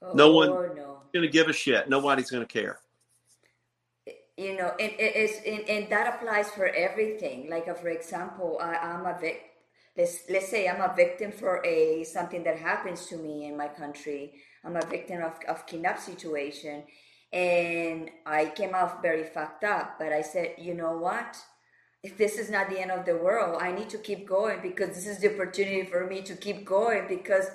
[0.00, 1.00] Oh, No one- no.
[1.12, 1.88] Going to give a shit.
[1.88, 2.78] Nobody's going to care.
[4.36, 8.50] you know and it is and, and that applies for everything like uh, for example
[8.68, 9.38] I, i'm a vic
[9.98, 13.68] let's let's say i'm a victim for a something that happens to me in my
[13.68, 14.22] country
[14.64, 16.76] i'm a victim of, of kidnap situation
[17.32, 21.36] and i came off very fucked up but i said you know what
[22.18, 25.06] this is not the end of the world i need to keep going because this
[25.06, 27.46] is the opportunity for me to keep going because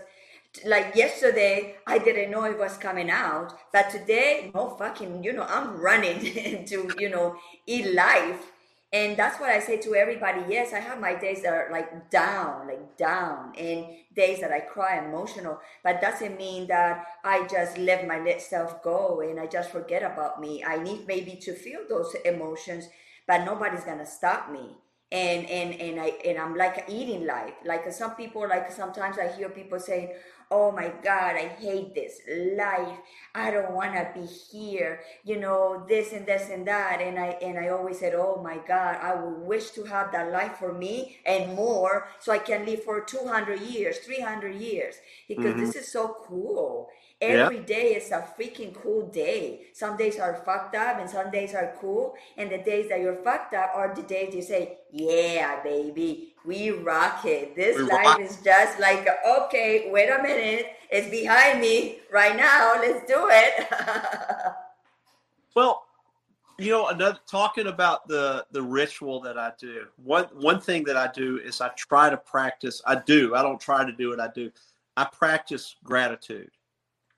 [0.66, 5.45] like yesterday i didn't know it was coming out but today no fucking you know
[5.50, 7.36] i'm running to you know
[7.66, 8.54] eat life
[8.93, 10.41] and that's what i say to everybody.
[10.48, 13.86] Yes i have my days that are like down like down and
[14.16, 19.20] days that i cry emotional but doesn't mean that i just let my self go
[19.20, 20.64] and i just forget about me.
[20.64, 22.88] I need maybe to feel those emotions
[23.28, 24.78] but nobody's gonna stop me
[25.11, 27.53] and and and I and I'm like eating life.
[27.65, 30.13] Like some people, like sometimes I hear people saying,
[30.51, 32.19] "Oh my God, I hate this
[32.57, 32.97] life.
[33.34, 36.99] I don't want to be here." You know, this and this and that.
[37.01, 40.32] And I and I always said, "Oh my God, I would wish to have that
[40.32, 44.95] life for me and more, so I can live for 200 years, 300 years,
[45.28, 45.57] because Mhm.
[45.57, 46.89] this is so cool."
[47.20, 49.68] Every day is a freaking cool day.
[49.74, 52.15] Some days are fucked up and some days are cool.
[52.38, 56.70] And the days that you're fucked up are the days you say, Yeah, baby, we
[56.70, 57.55] rock it.
[57.55, 60.68] This We life rock is just like, okay, wait a minute.
[60.91, 62.76] It's behind me right now.
[62.80, 63.68] Let's do it.
[65.55, 65.88] Well,
[66.59, 69.88] you know, another talking about the the ritual that I do.
[69.95, 72.80] One one thing that I do is I try to practice.
[72.86, 73.34] I do.
[73.34, 74.20] I don't try to do it.
[74.20, 74.51] I do.
[74.95, 76.51] I practice gratitude.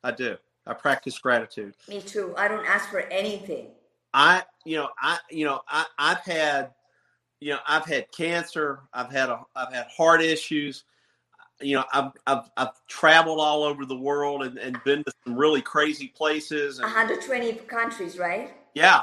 [0.04, 0.38] I do.
[0.66, 1.76] I practice gratitude.
[1.88, 2.34] me too.
[2.38, 3.68] I don't ask for anything.
[4.14, 6.72] I, you know, I, you know, I, I've had,
[7.40, 8.82] you know, I've had cancer.
[8.94, 10.84] I've had a, I've had heart issues.
[11.62, 15.36] You know, I've, I've, I've traveled all over the world and, and been to some
[15.36, 16.78] really crazy places.
[16.78, 18.54] And 120 countries, right?
[18.74, 19.02] yeah,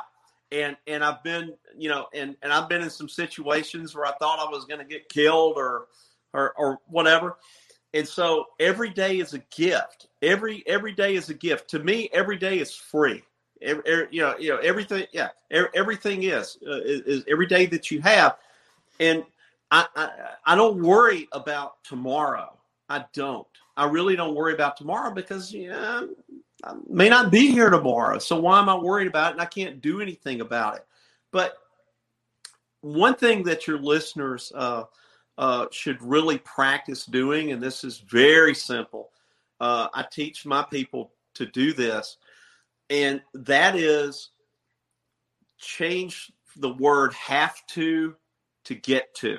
[0.53, 4.13] and and I've been, you know, and and I've been in some situations where I
[4.13, 5.87] thought I was going to get killed or,
[6.33, 7.37] or or whatever.
[7.97, 10.09] And so every day is a gift.
[10.21, 11.71] Every every day is a gift.
[11.71, 13.23] To me, every day is free.
[13.63, 15.07] Every, every- you know, you know everything.
[15.13, 18.37] Yeah, every, everything is, uh, is is every day that you have,
[19.01, 19.25] and
[19.71, 20.11] I, I
[20.45, 22.59] I don't worry about tomorrow.
[22.91, 23.47] I don't.
[23.79, 26.03] I really don't worry about tomorrow because yeah,
[26.65, 28.19] I may not be here tomorrow.
[28.19, 29.33] So why am I worried about it?
[29.33, 30.87] And I can't do anything about it.
[31.31, 31.57] But
[32.83, 34.85] one thing that your listeners uh,
[35.39, 39.11] uh, should really practice doing, and this is very simple.
[39.61, 42.17] Uh, I teach my people to do this,
[42.91, 44.31] and that is
[45.59, 48.17] change the word have to
[48.65, 49.39] to get to.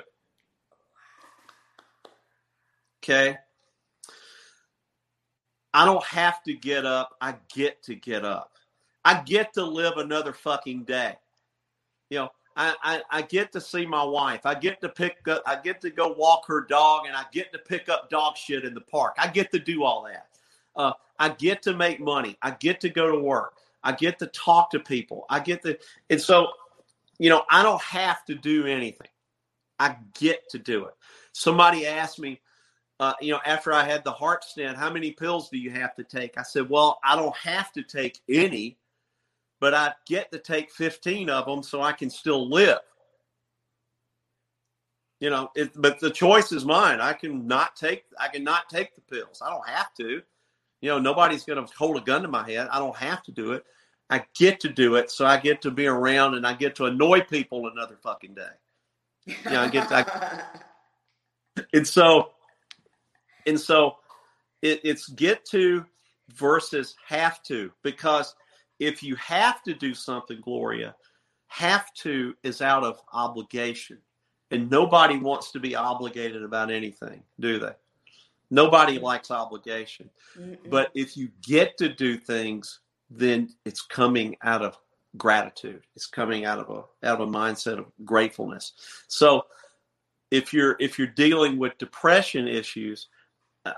[3.03, 3.37] Okay.
[5.73, 7.11] I don't have to get up.
[7.21, 8.53] I get to get up.
[9.05, 11.15] I get to live another fucking day.
[12.09, 14.45] You know, I, I, I get to see my wife.
[14.45, 17.53] I get to pick up, I get to go walk her dog and I get
[17.53, 19.15] to pick up dog shit in the park.
[19.19, 20.27] I get to do all that.
[20.75, 22.35] Uh, I get to make money.
[22.41, 23.57] I get to go to work.
[23.83, 25.25] I get to talk to people.
[25.29, 25.77] I get to,
[26.09, 26.49] and so,
[27.19, 29.07] you know, I don't have to do anything.
[29.79, 30.95] I get to do it.
[31.33, 32.41] Somebody asked me,
[32.99, 35.95] uh, you know, after I had the heart stent, how many pills do you have
[35.95, 36.37] to take?
[36.39, 38.77] I said, well, I don't have to take any,
[39.59, 42.79] but I get to take 15 of them so I can still live.
[45.19, 47.01] You know, it, but the choice is mine.
[47.01, 49.41] I can not take, I can not take the pills.
[49.43, 50.21] I don't have to.
[50.81, 52.67] You know, nobody's going to hold a gun to my head.
[52.71, 53.65] I don't have to do it.
[54.09, 56.85] I get to do it, so I get to be around and I get to
[56.85, 59.35] annoy people another fucking day.
[59.45, 59.91] Yeah, I get
[61.73, 62.29] and so
[63.45, 63.97] and so
[64.61, 65.85] it, it's get to
[66.35, 68.35] versus have to because
[68.79, 70.95] if you have to do something gloria
[71.47, 73.97] have to is out of obligation
[74.51, 77.73] and nobody wants to be obligated about anything do they
[78.49, 80.57] nobody likes obligation Mm-mm.
[80.69, 84.77] but if you get to do things then it's coming out of
[85.17, 85.83] gratitude.
[85.95, 88.73] It's coming out of a out of a mindset of gratefulness.
[89.07, 89.45] So
[90.31, 93.07] if you're if you're dealing with depression issues,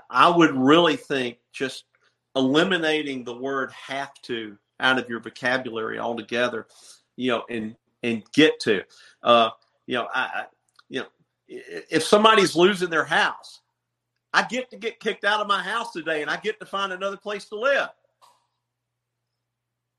[0.08, 1.84] I would really think just
[2.36, 6.66] eliminating the word have to out of your vocabulary altogether,
[7.16, 8.82] you know, and and get to,
[9.22, 9.50] uh,
[9.86, 10.44] you know, I,
[10.88, 11.06] you know,
[11.48, 13.60] if somebody's losing their house,
[14.32, 16.92] I get to get kicked out of my house today, and I get to find
[16.92, 17.88] another place to live.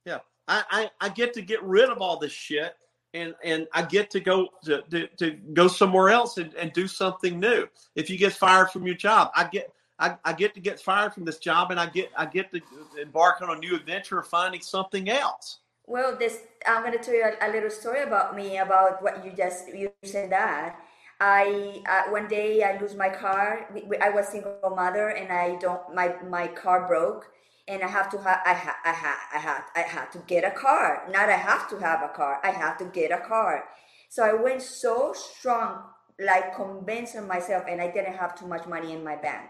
[0.06, 2.76] Yeah, I I, I get to get rid of all this shit
[3.14, 6.88] and and I get to go to, to, to, go somewhere else and, and do
[6.88, 7.68] something new.
[7.96, 9.72] If you get fired from your job, I get
[10.02, 12.62] I, I get to get fired from this job and I get I get to
[13.00, 15.60] embark on a new adventure of finding something else.
[15.86, 19.24] Well, this I'm going to tell you a, a little story about me about what
[19.24, 20.78] you just you said that.
[21.20, 23.70] I uh, one day I lose my car.
[24.02, 27.28] I was single mother and I don't my my car broke
[27.68, 30.44] and I have to have I ha- I ha- I had I had to get
[30.44, 31.04] a car.
[31.12, 32.40] Not I have to have a car.
[32.44, 33.66] I have to get a car.
[34.10, 35.84] So I went so strong,
[36.20, 39.50] like convincing myself, and I didn't have too much money in my bank.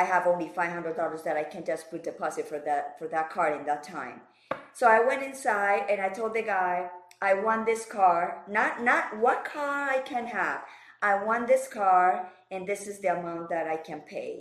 [0.00, 3.06] I have only five hundred dollars that I can just put deposit for that for
[3.14, 4.16] that car in that time.
[4.78, 6.76] So I went inside and I told the guy,
[7.20, 8.20] I want this car.
[8.58, 10.60] Not not what car I can have.
[11.10, 12.06] I want this car,
[12.52, 14.32] and this is the amount that I can pay.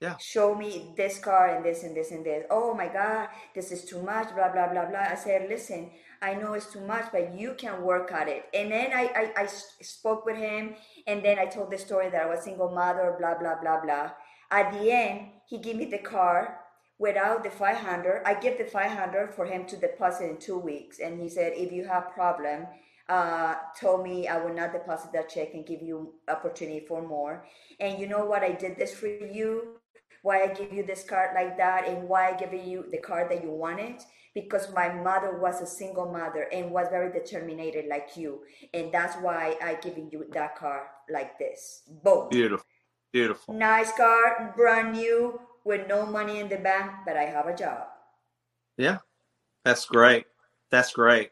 [0.00, 0.16] Yeah.
[0.20, 2.44] Show me this car and this and this and this.
[2.50, 5.06] Oh my God, this is too much, blah, blah, blah, blah.
[5.14, 5.90] I said, listen,
[6.20, 8.42] I know it's too much, but you can work at it.
[8.52, 10.74] And then I, I, I spoke with him
[11.06, 14.10] and then I told the story that I was single mother, blah, blah, blah, blah.
[14.54, 16.60] At the end, he gave me the car
[17.00, 18.22] without the 500.
[18.24, 21.00] I give the 500 for him to deposit in two weeks.
[21.00, 22.68] And he said, if you have problem,
[23.08, 27.44] uh, told me I will not deposit that check and give you opportunity for more.
[27.80, 28.44] And you know what?
[28.44, 29.80] I did this for you
[30.24, 33.30] why I give you this card like that and why I give you the card
[33.30, 34.02] that you wanted
[34.34, 38.40] because my mother was a single mother and was very determined like you
[38.72, 42.64] and that's why I giving you that card like this boom beautiful
[43.14, 43.54] beautiful.
[43.54, 47.86] Nice car brand new with no money in the bank but I have a job.
[48.76, 48.98] Yeah.
[49.64, 50.26] That's great.
[50.70, 51.30] That's great.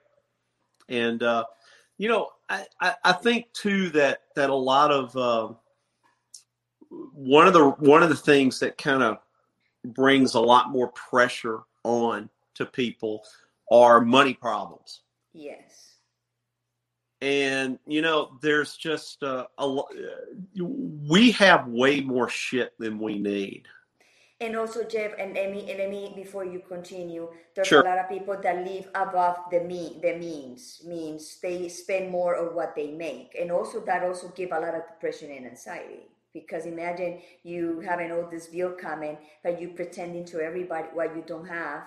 [0.89, 1.45] And uh
[1.99, 5.55] you know I, I, I think too that that a lot of uh,
[7.15, 9.19] one of the one of the things that kind of
[9.85, 13.25] brings a lot more pressure on to people
[13.71, 15.01] are money problems.
[15.33, 15.92] Yes.
[17.23, 19.83] And you know, there's just uh, a
[20.57, 23.63] we have way more shit than we need.
[24.41, 27.83] And also, Jeff and Emmy, and Emmy, before you continue, there's sure.
[27.83, 32.35] a lot of people that live above the mean, the means, means they spend more
[32.35, 36.09] of what they make, and also that also give a lot of depression and anxiety.
[36.35, 41.23] Because imagine you having all this bill coming but you pretending to everybody what you
[41.25, 41.83] don't have.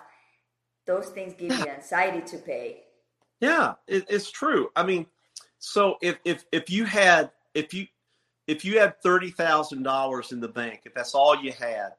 [0.87, 2.83] Those things give you anxiety to pay.
[3.41, 4.69] Yeah it, it's true.
[4.75, 5.07] I mean
[5.65, 7.87] so if if if you had if you
[8.47, 11.93] if you had thirty thousand dollars in the bank if that's all you had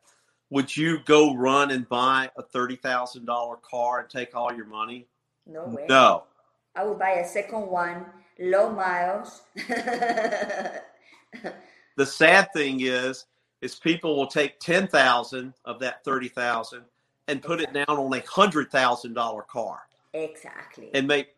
[0.50, 4.66] would you go run and buy a thirty thousand dollar car and take all your
[4.66, 5.08] money
[5.46, 6.22] no way no
[6.76, 8.06] i would buy a second one
[8.38, 9.42] low miles
[11.96, 13.26] the sad thing is,
[13.62, 16.82] is people will take ten thousand of that thirty thousand
[17.26, 17.80] and put exactly.
[17.80, 19.80] it down on a hundred thousand dollar car.
[20.12, 20.90] Exactly.
[20.94, 21.34] And make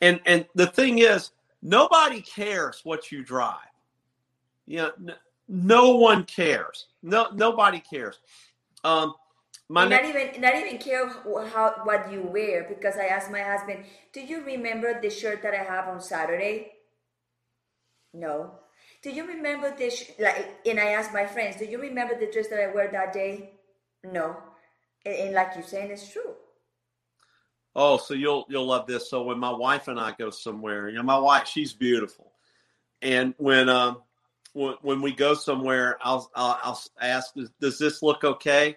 [0.00, 1.30] and and the thing is,
[1.62, 3.56] nobody cares what you drive.
[4.66, 5.14] You know, n-
[5.48, 6.86] no one cares.
[7.02, 8.18] No, nobody cares.
[8.84, 9.14] Um,
[9.68, 13.84] my not even not even care how what you wear because I asked my husband,
[14.12, 16.72] "Do you remember the shirt that I have on Saturday?"
[18.14, 18.52] No.
[19.02, 20.10] Do you remember this?
[20.18, 23.12] Like, and I asked my friends, do you remember the dress that I wear that
[23.12, 23.52] day?
[24.02, 24.36] No.
[25.04, 26.34] And, and like you're saying, it's true.
[27.76, 29.08] Oh, so you'll you'll love this.
[29.10, 32.32] So when my wife and I go somewhere, you know, my wife, she's beautiful,
[33.02, 34.02] and when um
[34.52, 38.76] when, when we go somewhere, I'll I'll, I'll ask, does this look okay?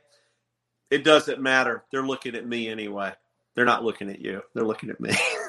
[0.89, 1.83] It doesn't matter.
[1.91, 3.13] They're looking at me anyway.
[3.55, 4.41] They're not looking at you.
[4.53, 5.11] They're looking at me.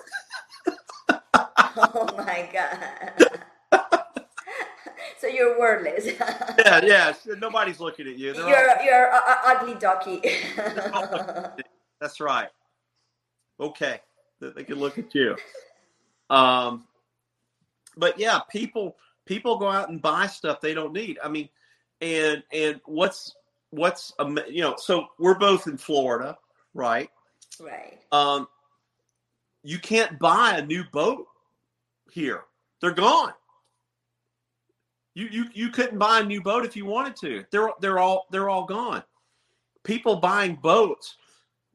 [1.76, 3.30] oh my god.
[5.18, 6.06] so you're wordless.
[6.06, 7.12] yeah, yeah.
[7.38, 8.32] Nobody's looking at you.
[8.32, 8.84] They're you're all...
[8.84, 10.20] you're a, a ugly ducky.
[12.00, 12.48] That's right.
[13.62, 14.00] Okay,
[14.40, 15.36] that they can look at you.
[16.30, 16.84] Um,
[17.96, 21.18] but yeah, people people go out and buy stuff they don't need.
[21.22, 21.48] I mean,
[22.00, 23.36] and and what's
[23.70, 24.12] what's
[24.48, 26.36] you know, so we're both in Florida,
[26.74, 27.08] right?
[27.60, 28.00] Right.
[28.10, 28.48] Um,
[29.62, 31.26] you can't buy a new boat
[32.10, 32.42] here;
[32.80, 33.32] they're gone.
[35.14, 37.44] You you you couldn't buy a new boat if you wanted to.
[37.52, 39.04] They're they're all they're all gone.
[39.84, 41.16] People buying boats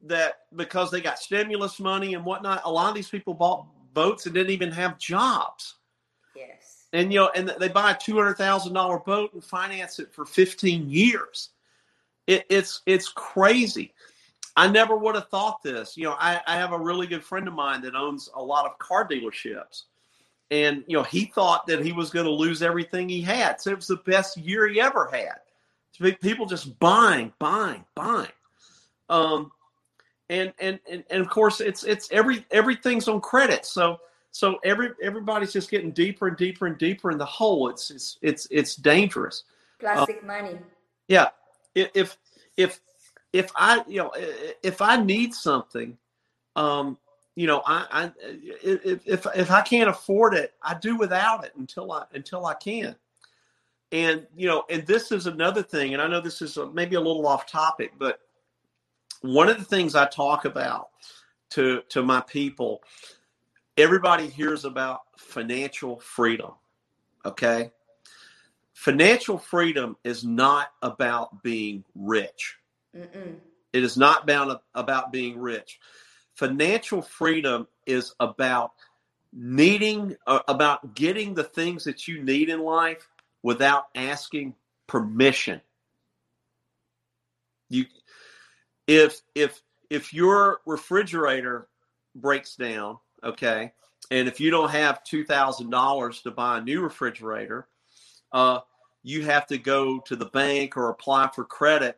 [0.07, 4.25] that because they got stimulus money and whatnot, a lot of these people bought boats
[4.25, 5.75] and didn't even have jobs.
[6.35, 6.85] Yes.
[6.93, 10.13] And you know, and they buy a two hundred thousand dollar boat and finance it
[10.13, 11.49] for fifteen years.
[12.27, 13.93] It, it's it's crazy.
[14.55, 15.95] I never would have thought this.
[15.95, 18.65] You know, I, I have a really good friend of mine that owns a lot
[18.65, 19.83] of car dealerships.
[20.49, 23.61] And, you know, he thought that he was going to lose everything he had.
[23.61, 26.15] So it was the best year he ever had.
[26.21, 28.31] People just buying, buying, buying.
[29.09, 29.51] Um,
[30.29, 33.65] and, and, and, and of course it's, it's every, everything's on credit.
[33.65, 33.99] So,
[34.31, 37.69] so every, everybody's just getting deeper and deeper and deeper in the hole.
[37.69, 39.43] It's, it's, it's, it's dangerous.
[39.79, 40.59] Plastic money.
[41.07, 41.29] Yeah.
[41.75, 42.17] If,
[42.55, 42.79] if,
[43.33, 44.11] if I, you know,
[44.63, 45.97] if I need something,
[46.55, 46.97] um,
[47.35, 48.11] you know, I, I
[48.63, 52.55] if, if if I can't afford it, I do without it until I until I
[52.55, 52.95] can.
[53.91, 56.95] And you know, and this is another thing, and I know this is a, maybe
[56.95, 58.21] a little off topic, but
[59.21, 60.89] one of the things I talk about
[61.51, 62.83] to to my people,
[63.77, 66.51] everybody hears about financial freedom.
[67.25, 67.71] Okay,
[68.73, 72.57] financial freedom is not about being rich.
[72.95, 73.35] Mm-mm.
[73.73, 75.79] It is not about about being rich
[76.37, 78.71] financial freedom is about
[79.33, 83.09] needing uh, about getting the things that you need in life
[83.41, 84.53] without asking
[84.85, 85.59] permission
[87.69, 87.85] you
[88.87, 91.67] if if if your refrigerator
[92.15, 93.71] breaks down okay
[94.09, 97.67] and if you don't have $2000 to buy a new refrigerator
[98.31, 98.59] uh,
[99.03, 101.97] you have to go to the bank or apply for credit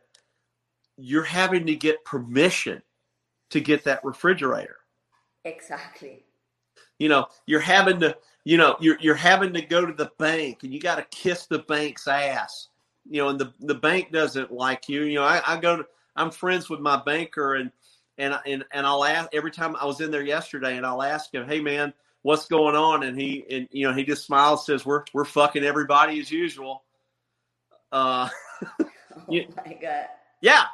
[1.00, 2.82] you're having to get permission
[3.50, 4.76] to get that refrigerator.
[5.44, 6.24] Exactly.
[6.98, 10.62] You know, you're having to, you know, you're you're having to go to the bank
[10.62, 12.68] and you got to kiss the bank's ass.
[13.08, 15.04] You know, and the the bank doesn't like you.
[15.04, 15.86] You know, I, I go to
[16.20, 17.70] I'm friends with my banker and
[18.18, 21.32] and and and I'll ask every time I was in there yesterday and I'll ask
[21.32, 21.92] him, "Hey man,
[22.22, 25.64] what's going on?" And he and you know, he just smiles says, "We're we're fucking
[25.64, 26.84] everybody as usual."
[27.92, 28.28] Uh
[29.16, 30.06] Oh you, my god.
[30.40, 30.64] Yeah,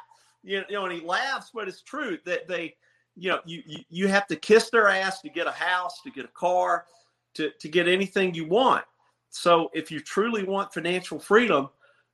[0.43, 2.75] you know, and he laughs, but it's true that they,
[3.15, 6.11] you know, you, you, you have to kiss their ass to get a house, to
[6.11, 6.85] get a car,
[7.35, 8.85] to, to get anything you want.
[9.29, 11.69] So if you truly want financial freedom,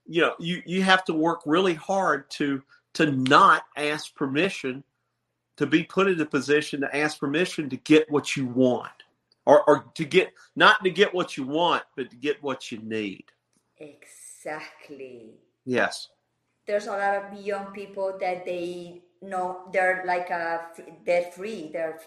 [0.06, 2.62] you know, you, you have to work really hard to,
[2.94, 4.84] to not ask permission,
[5.58, 8.92] to be put in a position to ask permission to get what you want
[9.46, 12.80] or, or to get, not to get what you want, but to get what you
[12.80, 13.26] need.
[13.80, 15.32] Exactly.
[15.66, 16.10] Yes
[16.66, 21.70] there's a lot of young people that they know they're like uh, a they're free
[21.72, 22.00] they're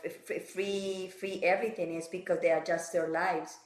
[0.52, 3.56] free free everything is because they adjust their lives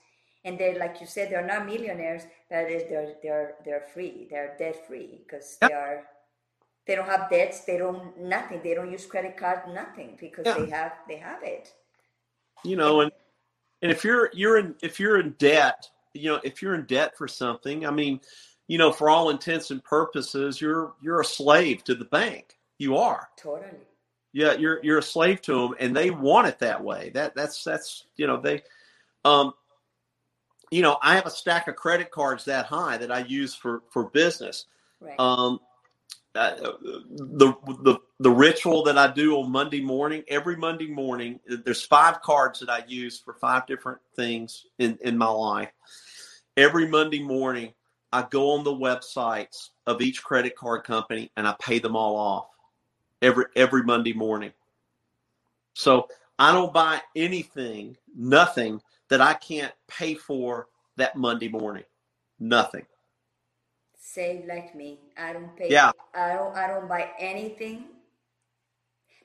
[0.45, 4.87] and they're like you said they're not millionaires but they're they're they're free they're debt
[4.87, 5.71] free because yep.
[5.71, 6.05] they are
[6.91, 10.55] they don't have debts they don't nothing they don't use credit card nothing because yeah.
[10.55, 11.72] they have they have it
[12.64, 13.12] you know and
[13.82, 17.16] and if you're you're in if you're in debt you know if you're in debt
[17.16, 18.20] for something i mean
[18.70, 22.57] you know, for all intents and purposes, you're you're a slave to the bank.
[22.78, 23.80] You are totally.
[24.32, 27.11] Yeah, you're you're a slave to them, and they want it that way.
[27.12, 28.62] That that's that's you know they,
[29.24, 29.55] um,
[30.70, 33.82] you know, I have a stack of credit cards that high that I use for
[33.91, 34.66] for business.
[35.01, 35.18] Right.
[35.18, 35.59] Um,
[36.35, 36.55] uh,
[37.11, 42.22] the the the ritual that I do on Monday morning, every Monday morning, there's five
[42.22, 45.70] cards that I use for five different things in in my life.
[46.57, 47.72] Every Monday morning,
[48.12, 52.16] I go on the websites of each credit card company and I pay them all
[52.16, 52.47] off
[53.22, 54.53] every every Monday morning.
[55.74, 56.09] So
[56.39, 61.85] I don't buy anything, nothing that I can't pay for that Monday morning.
[62.39, 62.87] Nothing.
[64.14, 64.90] Same like me.
[65.16, 65.70] I don't pay.
[65.70, 65.92] Yeah.
[66.14, 66.56] I don't.
[66.56, 67.84] I don't buy anything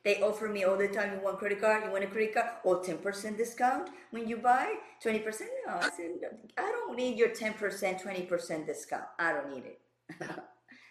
[0.06, 2.46] they offer me all the time, you want credit card, you want a credit card,
[2.64, 5.26] or 10% discount when you buy, 20%.
[5.66, 6.12] No, I said,
[6.60, 9.04] I don't need your 10%, 20% discount.
[9.18, 9.82] I don't need it.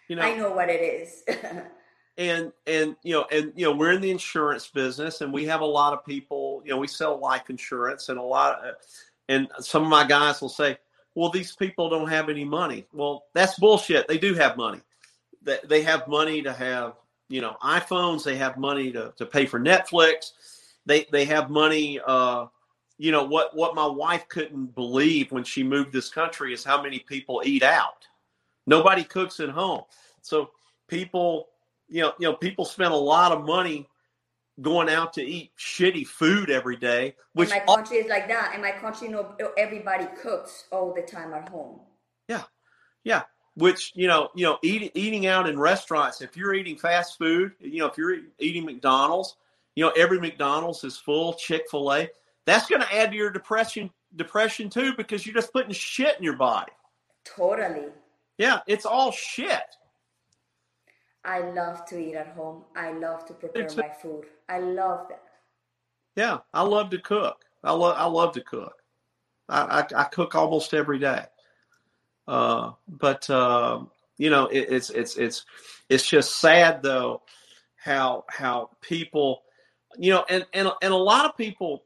[0.09, 1.23] you know, I know what it is.
[2.17, 5.59] and and you know and you know we're in the insurance business and we have
[5.59, 8.75] a lot of people you know we sell life insurance and a lot of,
[9.27, 10.77] and some of my guys will say
[11.15, 14.81] well these people don't have any money well that's bullshit they do have money
[15.67, 16.95] they, have money to have
[17.29, 18.23] you know iPhones.
[18.23, 20.31] They have money to, to pay for Netflix.
[20.85, 21.99] They they have money.
[22.05, 22.47] Uh,
[22.97, 26.81] you know what what my wife couldn't believe when she moved this country is how
[26.81, 28.07] many people eat out.
[28.67, 29.83] Nobody cooks at home,
[30.21, 30.51] so
[30.87, 31.49] people
[31.89, 33.87] you know you know people spend a lot of money
[34.61, 37.15] going out to eat shitty food every day.
[37.33, 38.53] Which in my country is like that.
[38.55, 41.79] In my country, you know, everybody cooks all the time at home.
[42.27, 42.43] Yeah,
[43.03, 43.23] yeah,
[43.55, 46.21] which you know, you know, eat, eating out in restaurants.
[46.21, 49.35] If you're eating fast food, you know, if you're eating McDonald's,
[49.75, 51.33] you know, every McDonald's is full.
[51.33, 52.09] Chick Fil A,
[52.45, 56.23] that's going to add to your depression depression too because you're just putting shit in
[56.23, 56.71] your body.
[57.25, 57.87] Totally.
[58.37, 59.63] Yeah, it's all shit.
[61.25, 62.63] I love to eat at home.
[62.75, 64.25] I love to prepare my food.
[64.47, 65.23] I love that.
[66.15, 67.43] Yeah, I love to cook.
[67.63, 68.81] I love I love to cook.
[69.49, 71.25] I, I, I cook almost every day.
[72.27, 73.81] Uh, but uh,
[74.17, 75.45] you know, it, it's it's it's
[75.89, 77.21] it's just sad though
[77.75, 79.43] how how people,
[79.97, 81.83] you know, and and and a lot of people,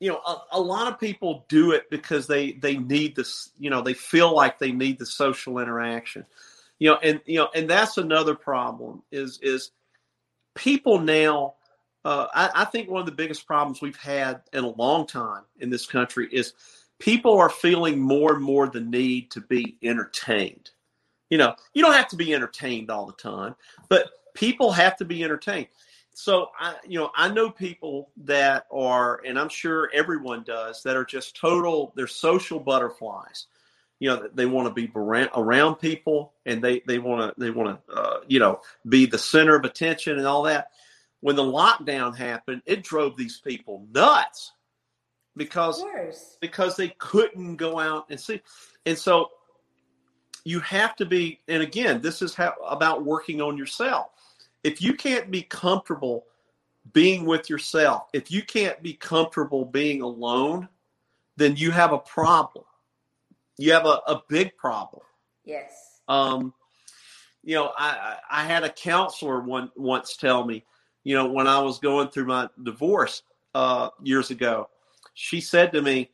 [0.00, 3.70] you know, a, a lot of people do it because they they need this, you
[3.70, 6.24] know, they feel like they need the social interaction
[6.78, 9.70] you know and you know and that's another problem is is
[10.54, 11.54] people now
[12.04, 15.42] uh, I, I, think one of the biggest problems we've had in a long time
[15.58, 16.52] in this country is
[17.00, 20.70] people are feeling more and more the need to be entertained.
[21.30, 23.56] You know you don't have to be entertained all the time
[23.88, 25.68] but people have to be entertained.
[26.14, 30.96] So i you know i know people that are and i'm sure everyone does that
[30.96, 33.48] are just total they're social butterflies
[33.98, 37.80] you know they want to be around people and they they want to they want
[37.88, 40.70] to uh, you know be the center of attention and all that.
[41.20, 44.52] When the lockdown happened it drove these people nuts
[45.36, 45.84] because
[46.40, 48.40] because they couldn't go out and see.
[48.84, 49.30] And so
[50.44, 54.08] you have to be and again this is how about working on yourself.
[54.62, 56.26] If you can't be comfortable
[56.92, 60.68] being with yourself if you can't be comfortable being alone
[61.36, 62.64] then you have a problem
[63.58, 65.02] you have a, a big problem.
[65.44, 66.00] Yes.
[66.08, 66.52] Um,
[67.42, 70.64] you know, I, I had a counselor one once tell me,
[71.04, 73.22] you know, when I was going through my divorce
[73.54, 74.68] uh, years ago,
[75.14, 76.10] she said to me,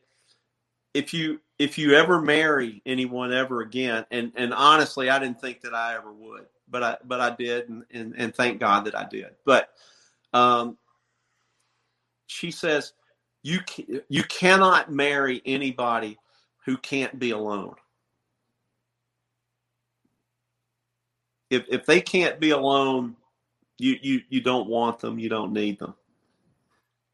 [0.93, 5.61] if you if you ever marry anyone ever again, and and honestly, I didn't think
[5.61, 8.95] that I ever would, but I but I did, and and, and thank God that
[8.95, 9.31] I did.
[9.43, 9.69] But
[10.33, 10.77] um,
[12.27, 12.93] she says
[13.41, 13.59] you
[14.07, 16.19] you cannot marry anybody
[16.65, 17.75] who can't be alone.
[21.49, 23.15] If if they can't be alone,
[23.77, 25.19] you you you don't want them.
[25.19, 25.93] You don't need them.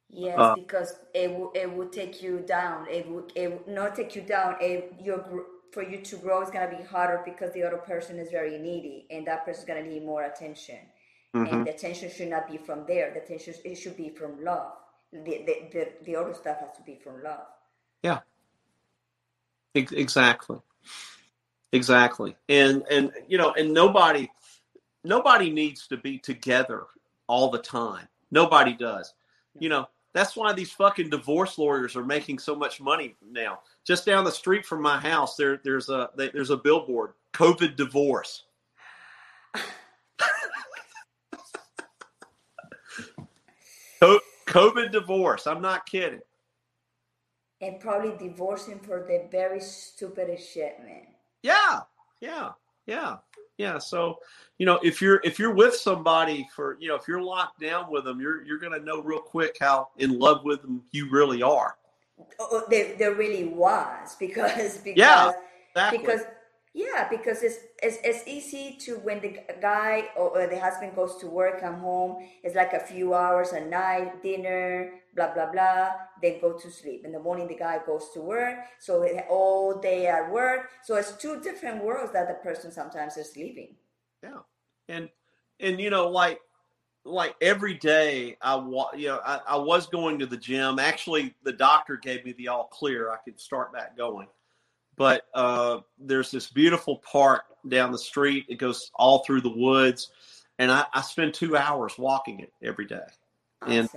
[0.09, 2.87] Yes, uh, because it will it will take you down.
[2.89, 4.55] It will it will not take you down.
[4.59, 8.31] It your for you to grow is gonna be harder because the other person is
[8.31, 10.79] very needy, and that person is gonna need more attention.
[11.35, 11.53] Mm-hmm.
[11.53, 13.13] And the attention should not be from there.
[13.13, 14.73] The attention it should be from love.
[15.11, 17.45] The, the the the other stuff has to be from love.
[18.01, 18.19] Yeah,
[19.75, 20.57] Exactly.
[21.71, 22.35] Exactly.
[22.47, 24.29] And and you know, and nobody
[25.03, 26.85] nobody needs to be together
[27.27, 28.07] all the time.
[28.31, 29.13] Nobody does.
[29.59, 33.59] You know, that's why these fucking divorce lawyers are making so much money now.
[33.85, 38.45] Just down the street from my house, there there's a there's a billboard, COVID divorce.
[44.47, 45.45] COVID divorce.
[45.45, 46.21] I'm not kidding
[47.61, 51.07] and probably divorcing for the very stupidest shit, man.
[51.43, 51.81] Yeah,
[52.21, 52.51] yeah,
[52.85, 53.17] yeah,
[53.57, 53.77] yeah.
[53.77, 54.19] So,
[54.57, 57.91] you know, if you're if you're with somebody for you know if you're locked down
[57.91, 61.41] with them, you're you're gonna know real quick how in love with them you really
[61.41, 61.77] are.
[62.39, 65.31] Oh, oh there, there really was because because yeah,
[65.73, 65.99] exactly.
[65.99, 66.21] because
[66.73, 71.27] yeah, because it's, it's it's easy to when the guy or, the husband goes to
[71.27, 75.89] work, come home, it's like a few hours a night, dinner, blah blah blah.
[76.21, 77.05] Then go to sleep.
[77.05, 80.69] In the morning, the guy goes to work, so all day at work.
[80.83, 83.75] So it's two different worlds that the person sometimes is living.
[84.21, 84.41] Yeah,
[84.87, 85.09] and
[85.59, 86.39] and you know, like
[87.03, 90.77] like every day, I wa- you know I, I was going to the gym.
[90.77, 93.09] Actually, the doctor gave me the all clear.
[93.09, 94.27] I could start back going
[94.99, 98.45] but uh, there's this beautiful park down the street.
[98.49, 100.11] It goes all through the woods,
[100.59, 102.99] and I, I spend two hours walking it every day.
[103.61, 103.73] Awesome.
[103.73, 103.89] And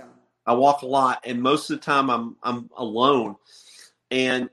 [0.47, 3.35] I walk a lot, and most of the time I'm I'm alone.
[4.11, 4.49] And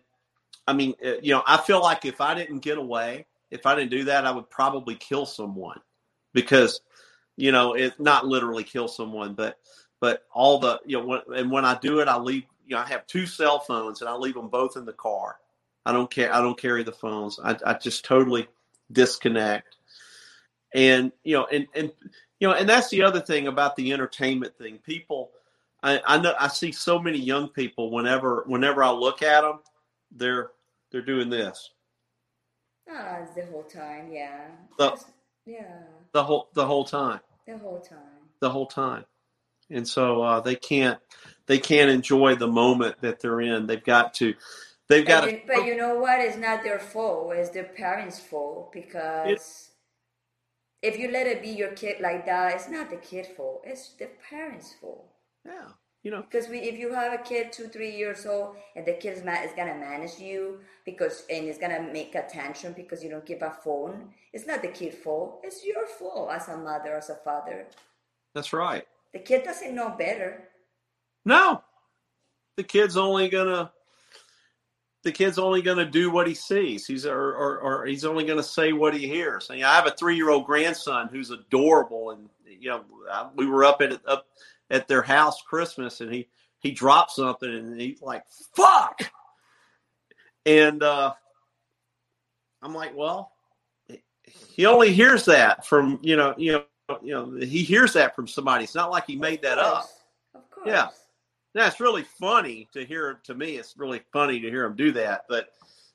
[0.66, 3.76] I mean, uh, you know, I feel like if I didn't get away, if I
[3.76, 5.78] didn't do that, I would probably kill someone
[6.34, 6.80] because,
[7.36, 9.58] you know, it not literally kill someone, but
[10.00, 12.42] but all the you know, when, and when I do it, I leave.
[12.66, 15.36] You know, I have two cell phones, and I leave them both in the car
[15.84, 16.32] I don't care.
[16.32, 17.38] I don't carry the phones.
[17.42, 18.48] I, I just totally
[18.92, 19.76] disconnect.
[20.74, 21.92] And you know, and and
[22.38, 24.78] you know, and that's the other thing about the entertainment thing.
[24.78, 25.30] People,
[25.82, 27.90] I, I know I see so many young people.
[27.90, 29.60] Whenever whenever I look at them,
[30.12, 30.50] they're
[30.90, 31.70] they're doing this.
[32.88, 34.46] Ah, the whole time, yeah.
[34.78, 35.00] The,
[35.46, 35.82] yeah.
[36.12, 37.20] The whole the whole time.
[37.46, 37.98] The whole time.
[38.40, 39.04] The whole time,
[39.70, 40.98] and so uh, they can't
[41.46, 43.66] they can't enjoy the moment that they're in.
[43.66, 44.34] They've got to
[44.90, 45.22] they've got.
[45.22, 45.78] But you, but you oh.
[45.78, 46.20] know what?
[46.20, 47.32] It's not their fault.
[47.34, 49.70] It's their parents' fault because
[50.82, 53.62] if you let it be your kid like that, it's not the kid's fault.
[53.64, 55.06] It's the parents' fault.
[55.46, 55.68] Yeah,
[56.02, 56.22] you know.
[56.22, 59.24] Because we, if you have a kid two, three years old, and the kid is,
[59.24, 63.24] ma- is gonna manage you because and is gonna make a tantrum because you don't
[63.24, 65.40] give a phone, it's not the kid's fault.
[65.44, 67.66] It's your fault as a mother, as a father.
[68.34, 68.86] That's right.
[69.12, 70.48] The kid doesn't know better.
[71.24, 71.62] No,
[72.56, 73.70] the kid's only gonna
[75.02, 76.86] the kid's only gonna do what he sees.
[76.86, 79.48] He's or or, or he's only gonna say what he hears.
[79.50, 82.84] And, I have a three year old grandson who's adorable, and you know
[83.34, 84.26] we were up at up
[84.70, 86.28] at their house Christmas, and he
[86.58, 88.24] he dropped something, and he's like
[88.54, 89.00] "fuck,"
[90.44, 91.14] and uh,
[92.62, 93.32] I'm like, well,
[94.54, 98.26] he only hears that from you know you know you know he hears that from
[98.28, 98.64] somebody.
[98.64, 99.88] It's not like he made that up.
[100.34, 100.66] Of course.
[100.68, 100.88] Yeah.
[101.54, 103.20] That's really funny to hear.
[103.24, 105.24] To me, it's really funny to hear him do that.
[105.28, 105.50] But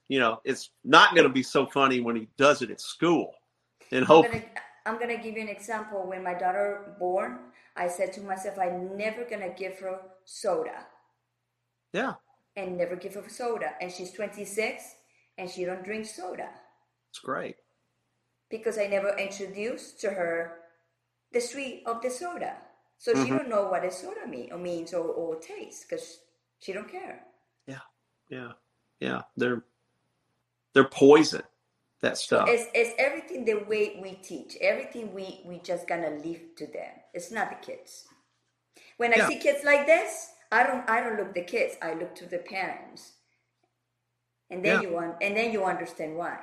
[0.07, 3.33] you know, it's not going to be so funny when he does it at school.
[3.91, 4.25] And hope.
[4.31, 4.43] I'm
[4.85, 6.05] I'm gonna give you an example.
[6.05, 7.39] When my daughter born,
[7.75, 10.85] I said to myself, I'm never gonna give her soda.
[11.91, 12.13] Yeah.
[12.55, 13.73] And never give her soda.
[13.81, 14.83] And she's 26,
[15.37, 16.49] and she don't drink soda.
[17.09, 17.55] It's great.
[18.49, 20.59] Because I never introduced to her
[21.31, 22.57] the sweet of the soda.
[22.97, 23.23] So mm-hmm.
[23.23, 26.19] she don't know what a soda mean, or means or, or tastes because
[26.59, 27.21] she don't care.
[27.67, 27.85] Yeah,
[28.29, 28.51] yeah,
[28.99, 29.21] yeah.
[29.37, 29.63] They're
[30.73, 31.43] they're poison.
[32.01, 32.47] That stuff.
[32.49, 34.57] It's, it's everything the way we teach.
[34.61, 36.91] Everything we we just gonna leave to them.
[37.13, 38.05] It's not the kids.
[38.97, 39.27] When I yeah.
[39.27, 41.75] see kids like this, I don't I don't look the kids.
[41.81, 43.13] I look to the parents.
[44.51, 44.87] And then yeah.
[44.87, 46.37] you want and then you understand why.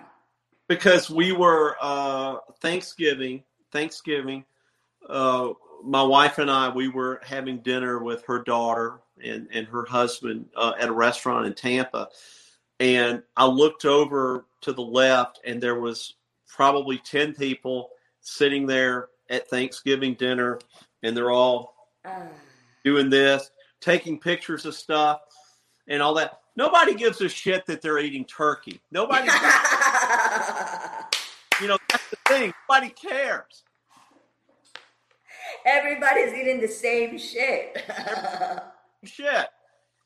[0.69, 4.45] Because we were uh Thanksgiving, Thanksgiving,
[5.09, 5.51] uh
[5.83, 10.47] my wife and I, we were having dinner with her daughter and, and her husband
[10.57, 12.09] uh, at a restaurant in Tampa.
[12.81, 16.15] And I looked over to the left, and there was
[16.49, 20.59] probably 10 people sitting there at Thanksgiving dinner,
[21.03, 21.75] and they're all
[22.05, 22.27] uh.
[22.85, 25.21] doing this, taking pictures of stuff
[25.89, 26.41] and all that.
[26.55, 28.81] Nobody gives a shit that they're eating turkey.
[28.91, 29.23] Nobody,
[31.61, 32.53] you know, that's the thing.
[32.69, 33.63] Nobody cares
[35.65, 37.83] everybody's eating the same shit.
[39.05, 39.49] shit.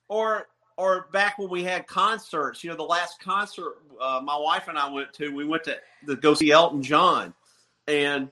[0.09, 4.69] Or or back when we had concerts, you know, the last concert uh, my wife
[4.69, 7.33] and I went to, we went to, to go see Elton John,
[7.89, 8.31] and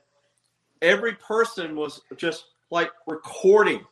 [0.81, 3.83] every person was just like recording,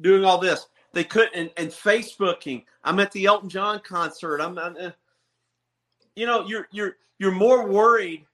[0.00, 0.66] doing all this.
[0.92, 2.64] They couldn't and, and Facebooking.
[2.82, 4.40] I'm at the Elton John concert.
[4.40, 4.90] I'm, I'm uh,
[6.16, 8.26] you know, you're you're you're more worried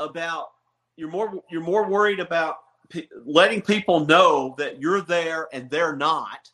[0.00, 0.48] about
[0.96, 2.58] you're more you're more worried about
[3.24, 6.50] letting people know that you're there and they're not,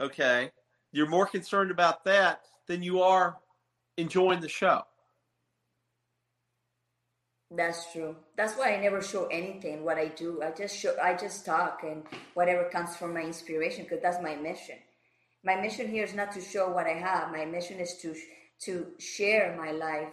[0.00, 0.50] okay,
[0.92, 3.36] you're more concerned about that than you are
[3.96, 4.82] enjoying the show.
[7.50, 8.14] That's true.
[8.36, 9.82] That's why I never show anything.
[9.82, 10.94] What I do, I just show.
[11.02, 12.02] I just talk and
[12.34, 14.76] whatever comes from my inspiration, because that's my mission.
[15.44, 17.32] My mission here is not to show what I have.
[17.32, 18.14] My mission is to
[18.64, 20.12] to share my life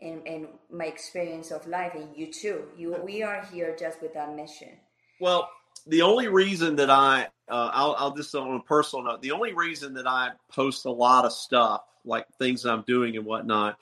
[0.00, 2.64] and, and my experience of life, and you too.
[2.76, 4.76] You, we are here just with that mission.
[5.20, 5.48] Well,
[5.86, 9.52] the only reason that I, uh, I'll, I'll just on a personal note, the only
[9.52, 13.78] reason that I post a lot of stuff, like things I'm doing and whatnot,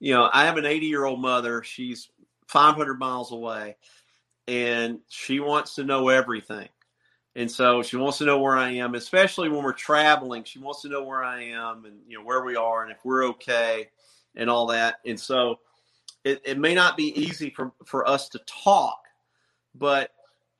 [0.00, 1.62] you know, I have an 80 year old mother.
[1.62, 2.10] She's
[2.48, 3.76] 500 miles away
[4.48, 6.68] and she wants to know everything.
[7.34, 10.44] And so she wants to know where I am, especially when we're traveling.
[10.44, 12.98] She wants to know where I am and, you know, where we are and if
[13.04, 13.88] we're okay
[14.36, 14.96] and all that.
[15.06, 15.60] And so
[16.24, 18.98] it, it may not be easy for, for us to talk,
[19.74, 20.10] but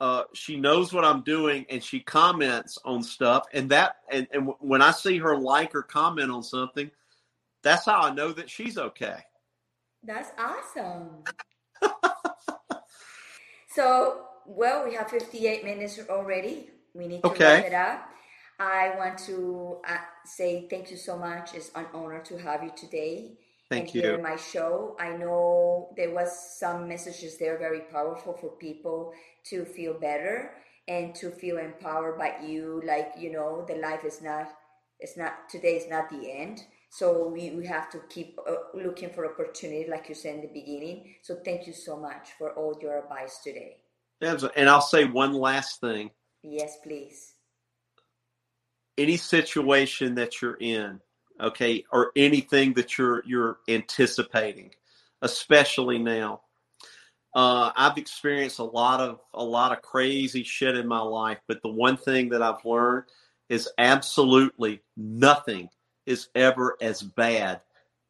[0.03, 3.45] uh, she knows what I'm doing and she comments on stuff.
[3.53, 6.91] And that, and, and when I see her like or comment on something,
[7.63, 9.19] that's how I know that she's okay.
[10.03, 11.23] That's awesome.
[13.69, 16.71] so, well, we have 58 minutes already.
[16.95, 17.45] We need to okay.
[17.45, 18.09] wrap it up.
[18.59, 21.55] I want to uh, say thank you so much.
[21.55, 23.39] It's an honor to have you today.
[23.73, 24.03] Thank you.
[24.03, 24.97] Hear my show.
[25.01, 29.13] I know there was some messages there very powerful for people
[29.45, 30.53] to feel better
[30.89, 34.49] and to feel empowered by you like you know the life is not
[34.99, 39.09] it's not today is not the end so we, we have to keep uh, looking
[39.11, 42.77] for opportunity like you said in the beginning so thank you so much for all
[42.83, 43.77] your advice today
[44.21, 46.11] and i'll say one last thing
[46.43, 47.35] yes please
[48.99, 51.01] any situation that you're in
[51.43, 54.71] okay or anything that you're you're anticipating
[55.23, 56.41] especially now
[57.35, 61.63] uh, I've experienced a lot of a lot of crazy shit in my life, but
[61.63, 63.05] the one thing that I've learned
[63.49, 65.71] is absolutely nothing
[66.05, 67.61] is ever as bad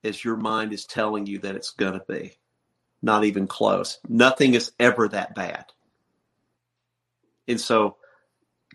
[0.03, 2.33] as your mind is telling you that it's going to be.
[3.01, 3.99] Not even close.
[4.09, 5.67] Nothing is ever that bad.
[7.47, 7.97] And so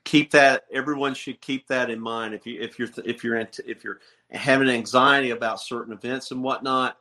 [0.03, 3.83] keep that everyone should keep that in mind if you if you're if you're if
[3.83, 3.99] you're
[4.31, 6.97] having anxiety about certain events and whatnot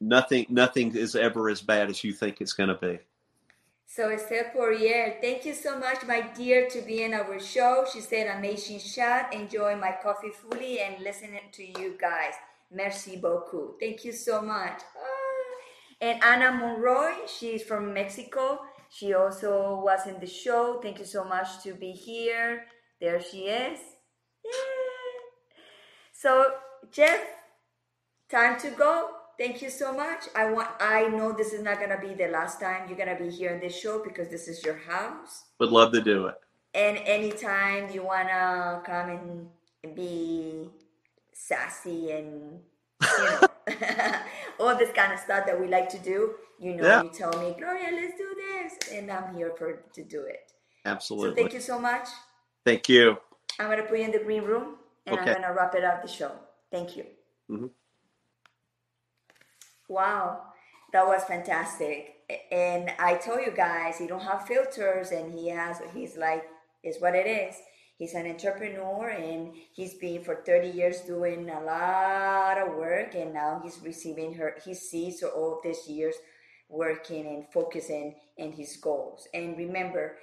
[0.00, 2.98] nothing nothing is ever as bad as you think it's going to be
[3.92, 7.84] so Esther Poirier, thank you so much, my dear, to be in our show.
[7.92, 12.34] She said, amazing shot, enjoying my coffee fully and listening to you guys.
[12.70, 13.80] Merci beaucoup.
[13.80, 14.80] Thank you so much.
[14.96, 15.20] Ah.
[16.00, 18.60] And Anna Monroy, she's from Mexico.
[18.90, 20.78] She also was in the show.
[20.80, 22.66] Thank you so much to be here.
[23.00, 23.80] There she is.
[26.20, 26.52] So,
[26.92, 27.18] Jeff,
[28.28, 29.08] time to go.
[29.38, 30.24] Thank you so much.
[30.36, 33.30] I want I know this is not gonna be the last time you're gonna be
[33.30, 35.44] here in this show because this is your house.
[35.60, 36.34] Would love to do it.
[36.74, 39.48] And anytime you wanna come
[39.82, 40.68] and be
[41.32, 42.60] sassy and
[43.00, 43.40] you know
[44.60, 47.02] all this kind of stuff that we like to do, you know, yeah.
[47.02, 50.52] you tell me, Gloria, let's do this, and I'm here for to do it.
[50.84, 51.30] Absolutely.
[51.30, 52.08] So thank you so much.
[52.66, 53.16] Thank you.
[53.58, 55.30] I'm gonna put you in the green room, and okay.
[55.30, 56.32] I'm gonna wrap it up the show.
[56.70, 57.04] Thank you.
[57.50, 57.66] Mm-hmm.
[59.88, 60.42] Wow,
[60.92, 62.14] that was fantastic.
[62.52, 65.80] And I told you guys, he don't have filters, and he has.
[65.94, 66.44] He's like,
[66.84, 67.56] is what it is.
[67.96, 73.34] He's an entrepreneur, and he's been for 30 years doing a lot of work, and
[73.34, 74.56] now he's receiving her.
[74.64, 76.14] He sees all of these years
[76.70, 79.28] working and focusing in his goals.
[79.34, 80.16] And remember,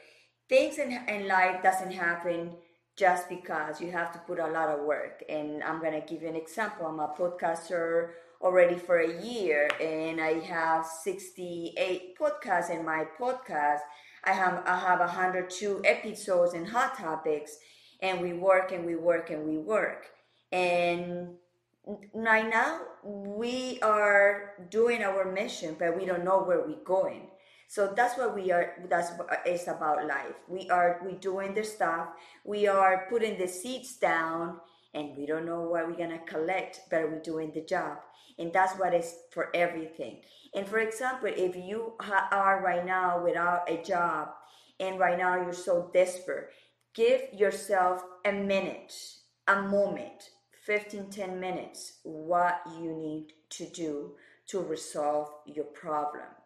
[0.50, 2.54] things in, in life doesn't happen
[2.98, 5.24] just because you have to put a lot of work.
[5.30, 6.88] And I'm gonna give you an example.
[6.88, 8.10] I'm a podcaster
[8.42, 13.80] already for a year and I have 68 podcasts in my podcast.
[14.24, 17.58] I have I have 102 episodes in hot topics
[18.02, 20.08] and we work and we work and we work.
[20.52, 21.36] And
[22.14, 27.28] right now we are doing our mission but we don't know where we're going.
[27.68, 30.36] So that's what we are that's what uh, it's about life.
[30.48, 32.08] We are we doing the stuff,
[32.46, 34.60] we are putting the seeds down
[34.94, 37.98] and we don't know what we're gonna collect, but we're doing the job.
[38.40, 40.22] And that's what is for everything.
[40.54, 44.30] And for example if you are right now without a job
[44.80, 46.50] and right now you're so desperate
[46.94, 48.94] give yourself a minute
[49.48, 50.32] a moment
[50.66, 54.12] 15 10 minutes what you need to do
[54.48, 56.37] to resolve your problem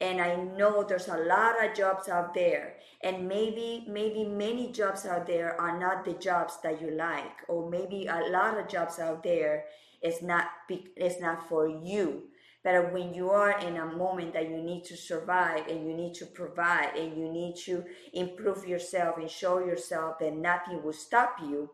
[0.00, 5.06] and i know there's a lot of jobs out there and maybe maybe many jobs
[5.06, 8.98] out there are not the jobs that you like or maybe a lot of jobs
[8.98, 9.64] out there
[10.00, 12.24] it's not it's not for you.
[12.64, 16.14] But when you are in a moment that you need to survive and you need
[16.14, 21.36] to provide and you need to improve yourself and show yourself that nothing will stop
[21.40, 21.70] you,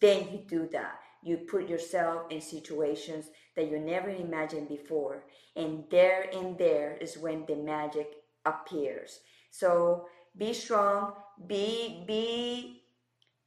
[0.00, 1.00] then you do that.
[1.22, 5.24] You put yourself in situations that you never imagined before.
[5.56, 8.08] And there and there is when the magic
[8.44, 9.20] appears.
[9.50, 11.14] So be strong,
[11.46, 12.82] be be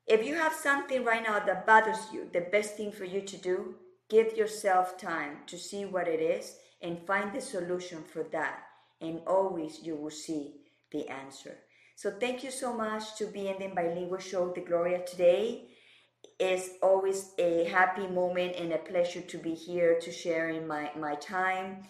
[0.07, 3.38] if you have something right now that bothers you, the best thing for you to
[3.38, 3.76] do
[4.10, 8.64] Give yourself time to see what it is and find the solution for that.
[9.01, 10.55] And always you will see
[10.91, 11.55] the answer.
[11.95, 15.68] So thank you so much to be in the bilingual show, The Gloria, today.
[16.39, 20.89] It's always a happy moment and a pleasure to be here to share in my,
[20.97, 21.84] my time.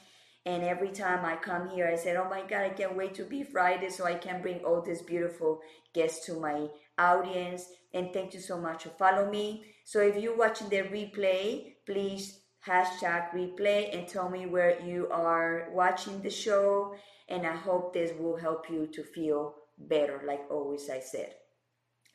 [0.45, 3.23] And every time I come here, I said, Oh my God, I can't wait to
[3.23, 5.59] be Friday so I can bring all these beautiful
[5.93, 6.67] guests to my
[6.97, 7.65] audience.
[7.93, 9.65] And thank you so much for follow me.
[9.85, 15.69] So if you're watching the replay, please hashtag replay and tell me where you are
[15.71, 16.95] watching the show.
[17.27, 21.35] And I hope this will help you to feel better, like always I said.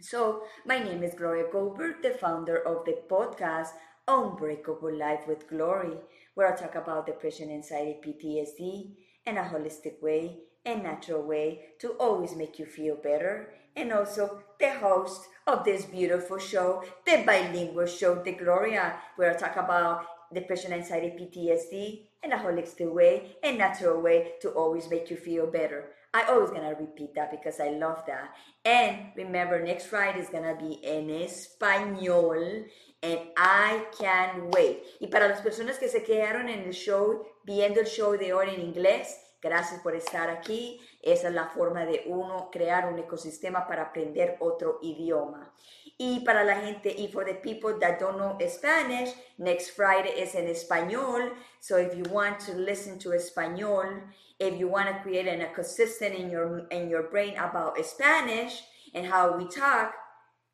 [0.00, 3.68] So, my name is Gloria Goldberg, the founder of the podcast
[4.08, 5.96] Unbreakable Life with Glory,
[6.34, 11.90] where I talk about depression, anxiety, PTSD in a holistic way and natural way to
[11.92, 13.54] always make you feel better.
[13.76, 19.38] And also the host of this beautiful show, the bilingual show, The Gloria, where I
[19.38, 25.08] talk about depression, anxiety, PTSD in a holistic way and natural way to always make
[25.08, 25.90] you feel better.
[26.14, 28.36] I always gonna repeat that because I love that.
[28.64, 32.66] And remember, next Friday is gonna be en español
[33.02, 34.84] and I can't wait.
[35.00, 38.54] Y para las personas que se quedaron en el show, viendo el show de hoy
[38.54, 40.80] en inglés, Gracias por estar aquí.
[41.02, 45.52] Esa es la forma de uno crear un ecosistema para aprender otro idioma.
[45.98, 50.34] Y para la gente, y for the people that don't know Spanish, next Friday is
[50.34, 51.34] in español.
[51.60, 54.00] So if you want to listen to español,
[54.38, 58.62] if you want to create an ecosystem in your in your brain about Spanish
[58.94, 59.92] and how we talk,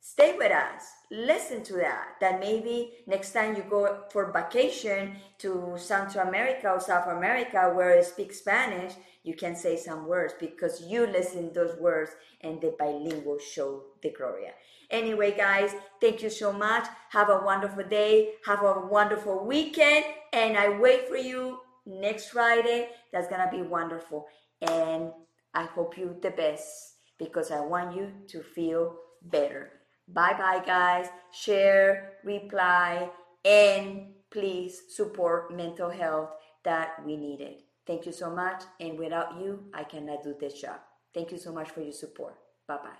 [0.01, 5.75] stay with us listen to that that maybe next time you go for vacation to
[5.77, 8.93] central america or south america where it speak spanish
[9.23, 14.11] you can say some words because you listen those words and the bilingual show the
[14.11, 14.53] gloria.
[14.91, 16.87] Anyway guys thank you so much.
[17.11, 18.33] Have a wonderful day.
[18.47, 20.05] Have a wonderful weekend.
[20.33, 22.89] And i wait for you next friday.
[23.13, 24.27] That's gonna be wonderful.
[24.63, 25.13] And
[25.55, 29.80] i hope you the best because i want you to feel better
[30.13, 31.09] Bye bye, guys.
[31.33, 33.09] Share, reply,
[33.45, 36.31] and please support mental health
[36.65, 37.63] that we need it.
[37.87, 38.63] Thank you so much.
[38.79, 40.81] And without you, I cannot do this job.
[41.15, 42.37] Thank you so much for your support.
[42.67, 42.99] Bye bye.